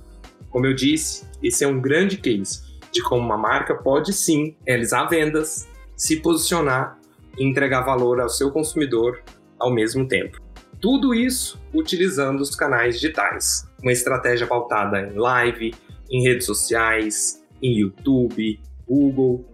Como 0.49 0.65
eu 0.65 0.73
disse, 0.73 1.25
esse 1.43 1.63
é 1.63 1.67
um 1.67 1.81
grande 1.81 2.17
case 2.17 2.61
de 2.91 3.01
como 3.01 3.21
uma 3.21 3.37
marca 3.37 3.75
pode 3.75 4.13
sim 4.13 4.55
realizar 4.67 5.05
vendas, 5.05 5.67
se 5.95 6.17
posicionar 6.17 6.99
entregar 7.37 7.81
valor 7.81 8.19
ao 8.19 8.29
seu 8.29 8.51
consumidor 8.51 9.21
ao 9.59 9.73
mesmo 9.73 10.07
tempo. 10.07 10.39
Tudo 10.79 11.13
isso 11.13 11.61
utilizando 11.73 12.41
os 12.41 12.55
canais 12.55 12.95
digitais. 12.95 13.67
Uma 13.81 13.91
estratégia 13.91 14.47
pautada 14.47 15.01
em 15.01 15.17
live, 15.17 15.73
em 16.09 16.23
redes 16.23 16.45
sociais, 16.45 17.43
em 17.61 17.79
YouTube, 17.79 18.59
Google, 18.87 19.45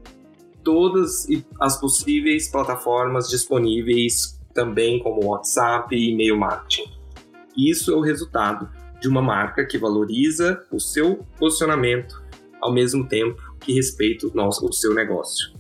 todas 0.64 1.28
as 1.60 1.80
possíveis 1.80 2.50
plataformas 2.50 3.30
disponíveis 3.30 4.40
também 4.54 5.00
como 5.00 5.28
WhatsApp 5.28 5.96
e 5.96 6.12
e-mail 6.12 6.38
marketing. 6.38 6.92
Isso 7.56 7.92
é 7.92 7.96
o 7.96 8.02
resultado 8.02 8.70
de 9.00 9.08
uma 9.08 9.22
marca 9.22 9.66
que 9.66 9.78
valoriza 9.78 10.64
o 10.72 10.80
seu 10.80 11.26
posicionamento 11.38 12.22
ao 12.62 12.74
mesmo 12.74 13.08
tempo 13.08 13.42
que 13.60 13.74
respeita 13.74 14.28
o, 14.28 14.34
nosso, 14.34 14.66
o 14.66 14.74
seu 14.74 14.94
negócio. 14.94 15.57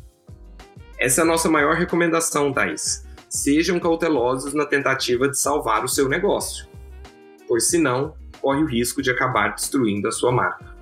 Essa 0.99 1.21
é 1.21 1.23
a 1.23 1.27
nossa 1.27 1.47
maior 1.47 1.75
recomendação, 1.75 2.51
Thais. 2.51 3.05
Sejam 3.29 3.79
cautelosos 3.79 4.55
na 4.55 4.65
tentativa 4.65 5.29
de 5.29 5.38
salvar 5.38 5.86
o 5.86 5.88
seu 5.88 6.10
negócio, 6.10 6.67
pois 7.47 7.67
senão 7.69 8.15
corre 8.41 8.63
o 8.63 8.65
risco 8.65 9.01
de 9.01 9.12
acabar 9.12 9.53
destruindo 9.53 10.07
a 10.07 10.12
sua 10.12 10.31
marca. 10.31 10.75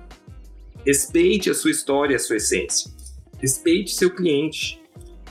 Respeite 0.86 1.50
a 1.50 1.54
sua 1.54 1.70
história 1.70 2.14
e 2.14 2.16
a 2.16 2.18
sua 2.18 2.36
essência. 2.36 2.90
Respeite 3.38 3.92
seu 3.92 4.08
cliente. 4.08 4.80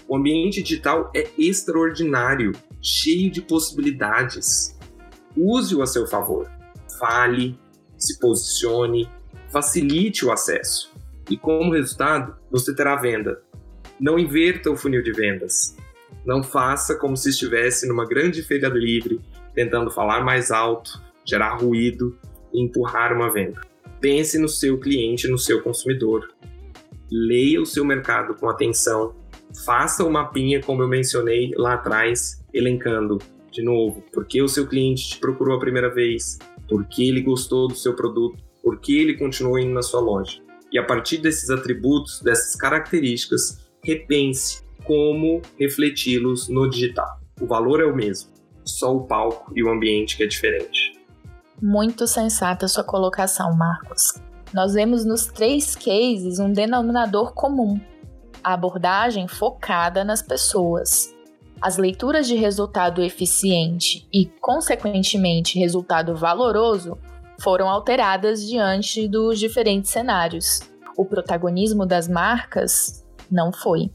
O 0.08 0.17
ambiente 0.17 0.62
digital 0.62 1.12
é 1.15 1.30
extraordinário, 1.36 2.52
cheio 2.80 3.32
de 3.32 3.41
possibilidades. 3.41 4.78
Use-o 5.36 5.82
a 5.82 5.88
seu 5.88 6.06
favor. 6.06 6.52
Fale, 7.00 7.58
se 7.98 8.19
posicione, 8.19 9.10
facilite 9.50 10.26
o 10.26 10.32
acesso. 10.32 10.93
E 11.28 11.36
como 11.36 11.74
resultado, 11.74 12.36
você 12.52 12.76
terá 12.76 12.95
venda 12.98 13.41
não 13.99 14.19
inverta 14.19 14.69
o 14.69 14.75
funil 14.75 15.01
de 15.01 15.12
vendas. 15.12 15.75
Não 16.25 16.43
faça 16.43 16.95
como 16.95 17.15
se 17.15 17.29
estivesse 17.29 17.88
numa 17.88 18.05
grande 18.05 18.41
feira 18.41 18.67
livre, 18.67 19.21
tentando 19.53 19.91
falar 19.91 20.23
mais 20.23 20.51
alto, 20.51 21.01
gerar 21.25 21.55
ruído 21.58 22.17
e 22.53 22.62
empurrar 22.62 23.13
uma 23.13 23.31
venda. 23.31 23.62
Pense 24.01 24.38
no 24.38 24.49
seu 24.49 24.79
cliente, 24.79 25.27
no 25.27 25.38
seu 25.38 25.62
consumidor. 25.62 26.29
Leia 27.12 27.62
o 27.62 27.65
seu 27.65 27.86
mercado 27.86 28.36
com 28.36 28.49
atenção. 28.49 29.15
Faça 29.65 30.03
o 30.03 30.12
mapinha, 30.12 30.62
como 30.62 30.81
eu 30.81 30.88
mencionei 30.88 31.51
lá 31.55 31.75
atrás, 31.75 32.43
elencando 32.53 33.19
de 33.51 33.63
novo 33.63 34.03
por 34.12 34.25
que 34.25 34.41
o 34.41 34.49
seu 34.49 34.67
cliente 34.67 35.12
te 35.12 35.19
procurou 35.19 35.55
a 35.55 35.60
primeira 35.60 35.89
vez, 35.89 36.38
por 36.67 36.86
que 36.86 37.08
ele 37.08 37.21
gostou 37.21 37.69
do 37.69 37.75
seu 37.75 37.93
produto, 37.93 38.43
por 38.62 38.79
que 38.79 38.99
ele 38.99 39.17
continuou 39.17 39.58
indo 39.58 39.73
na 39.73 39.81
sua 39.81 40.01
loja. 40.01 40.41
E 40.71 40.77
a 40.77 40.84
partir 40.84 41.19
desses 41.19 41.49
atributos, 41.49 42.21
dessas 42.21 42.55
características, 42.55 43.64
repense 43.86 44.63
como 44.84 45.41
refleti-los 45.60 46.50
no 46.50 46.67
digital. 46.69 47.19
O 47.39 47.45
valor 47.45 47.80
é 47.80 47.86
o 47.86 47.95
mesmo. 47.95 48.34
só 48.67 48.95
o 48.95 49.06
palco 49.06 49.52
e 49.56 49.63
o 49.63 49.69
ambiente 49.69 50.17
que 50.17 50.24
é 50.24 50.26
diferente. 50.26 51.00
Muito 51.62 52.08
sensata 52.08 52.67
sua 52.67 52.84
colocação, 52.84 53.56
Marcos. 53.56 54.13
Nós 54.52 54.74
vemos 54.74 55.06
nos 55.06 55.28
três 55.28 55.76
cases 55.76 56.39
um 56.39 56.52
denominador 56.52 57.32
comum: 57.34 57.80
a 58.43 58.54
abordagem 58.54 59.28
focada 59.28 60.04
nas 60.04 60.24
pessoas. 60.24 61.13
As 61.62 61.78
leituras 61.78 62.28
de 62.28 62.36
resultado 62.36 63.04
eficiente 63.04 64.08
e, 64.12 64.26
consequentemente, 64.41 65.60
resultado 65.60 66.15
valoroso 66.15 66.98
foram 67.39 67.69
alteradas 67.69 68.43
diante 68.43 69.08
dos 69.08 69.39
diferentes 69.39 69.91
cenários. 69.91 70.62
O 70.98 71.06
protagonismo 71.06 71.86
das 71.86 72.08
marcas 72.08 73.05
não 73.32 73.52
foi. 73.52 73.92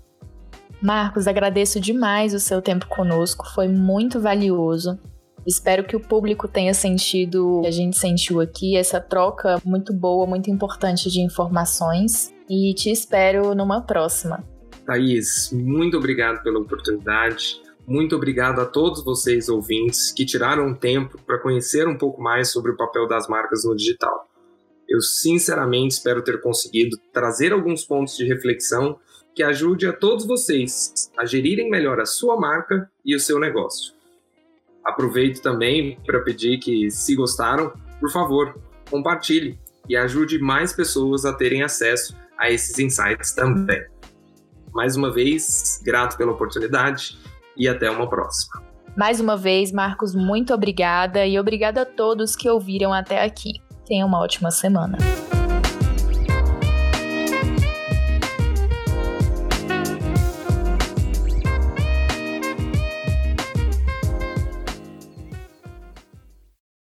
Marcos, 0.82 1.26
agradeço 1.26 1.78
demais 1.78 2.32
o 2.32 2.40
seu 2.40 2.62
tempo 2.62 2.86
conosco, 2.86 3.46
foi 3.54 3.68
muito 3.68 4.18
valioso. 4.20 4.98
Espero 5.46 5.84
que 5.84 5.96
o 5.96 6.00
público 6.00 6.46
tenha 6.46 6.74
sentido 6.74 7.58
o 7.58 7.60
que 7.62 7.68
a 7.68 7.70
gente 7.70 7.98
sentiu 7.98 8.40
aqui, 8.40 8.76
essa 8.76 9.00
troca 9.00 9.60
muito 9.64 9.92
boa, 9.92 10.26
muito 10.26 10.50
importante 10.50 11.10
de 11.10 11.20
informações. 11.20 12.32
E 12.48 12.74
te 12.74 12.90
espero 12.90 13.54
numa 13.54 13.80
próxima. 13.80 14.44
Thaís, 14.84 15.50
muito 15.52 15.96
obrigado 15.96 16.42
pela 16.42 16.58
oportunidade. 16.58 17.60
Muito 17.86 18.14
obrigado 18.16 18.60
a 18.60 18.66
todos 18.66 19.04
vocês 19.04 19.48
ouvintes 19.48 20.12
que 20.12 20.26
tiraram 20.26 20.74
tempo 20.74 21.18
para 21.26 21.38
conhecer 21.38 21.88
um 21.88 21.96
pouco 21.96 22.20
mais 22.20 22.50
sobre 22.50 22.72
o 22.72 22.76
papel 22.76 23.06
das 23.08 23.28
marcas 23.28 23.64
no 23.64 23.74
digital. 23.74 24.28
Eu 24.88 25.00
sinceramente 25.00 25.94
espero 25.94 26.22
ter 26.22 26.40
conseguido 26.40 26.96
trazer 27.12 27.52
alguns 27.52 27.84
pontos 27.84 28.16
de 28.16 28.24
reflexão 28.24 28.98
que 29.34 29.42
ajude 29.42 29.86
a 29.86 29.92
todos 29.92 30.26
vocês 30.26 31.10
a 31.18 31.24
gerirem 31.24 31.70
melhor 31.70 32.00
a 32.00 32.06
sua 32.06 32.38
marca 32.38 32.90
e 33.04 33.14
o 33.14 33.20
seu 33.20 33.38
negócio. 33.38 33.94
Aproveito 34.84 35.40
também 35.40 35.98
para 36.06 36.20
pedir 36.20 36.58
que, 36.58 36.90
se 36.90 37.14
gostaram, 37.14 37.72
por 37.98 38.10
favor, 38.10 38.58
compartilhe 38.90 39.58
e 39.88 39.96
ajude 39.96 40.38
mais 40.38 40.72
pessoas 40.72 41.24
a 41.24 41.32
terem 41.32 41.62
acesso 41.62 42.16
a 42.38 42.50
esses 42.50 42.78
insights 42.78 43.32
também. 43.32 43.84
Mais 44.72 44.96
uma 44.96 45.12
vez, 45.12 45.80
grato 45.84 46.16
pela 46.16 46.32
oportunidade 46.32 47.18
e 47.56 47.68
até 47.68 47.90
uma 47.90 48.08
próxima. 48.08 48.62
Mais 48.96 49.20
uma 49.20 49.36
vez, 49.36 49.70
Marcos, 49.72 50.14
muito 50.14 50.52
obrigada 50.52 51.26
e 51.26 51.38
obrigada 51.38 51.82
a 51.82 51.86
todos 51.86 52.34
que 52.34 52.48
ouviram 52.48 52.92
até 52.92 53.22
aqui. 53.22 53.60
Tenha 53.86 54.06
uma 54.06 54.18
ótima 54.18 54.50
semana. 54.50 54.98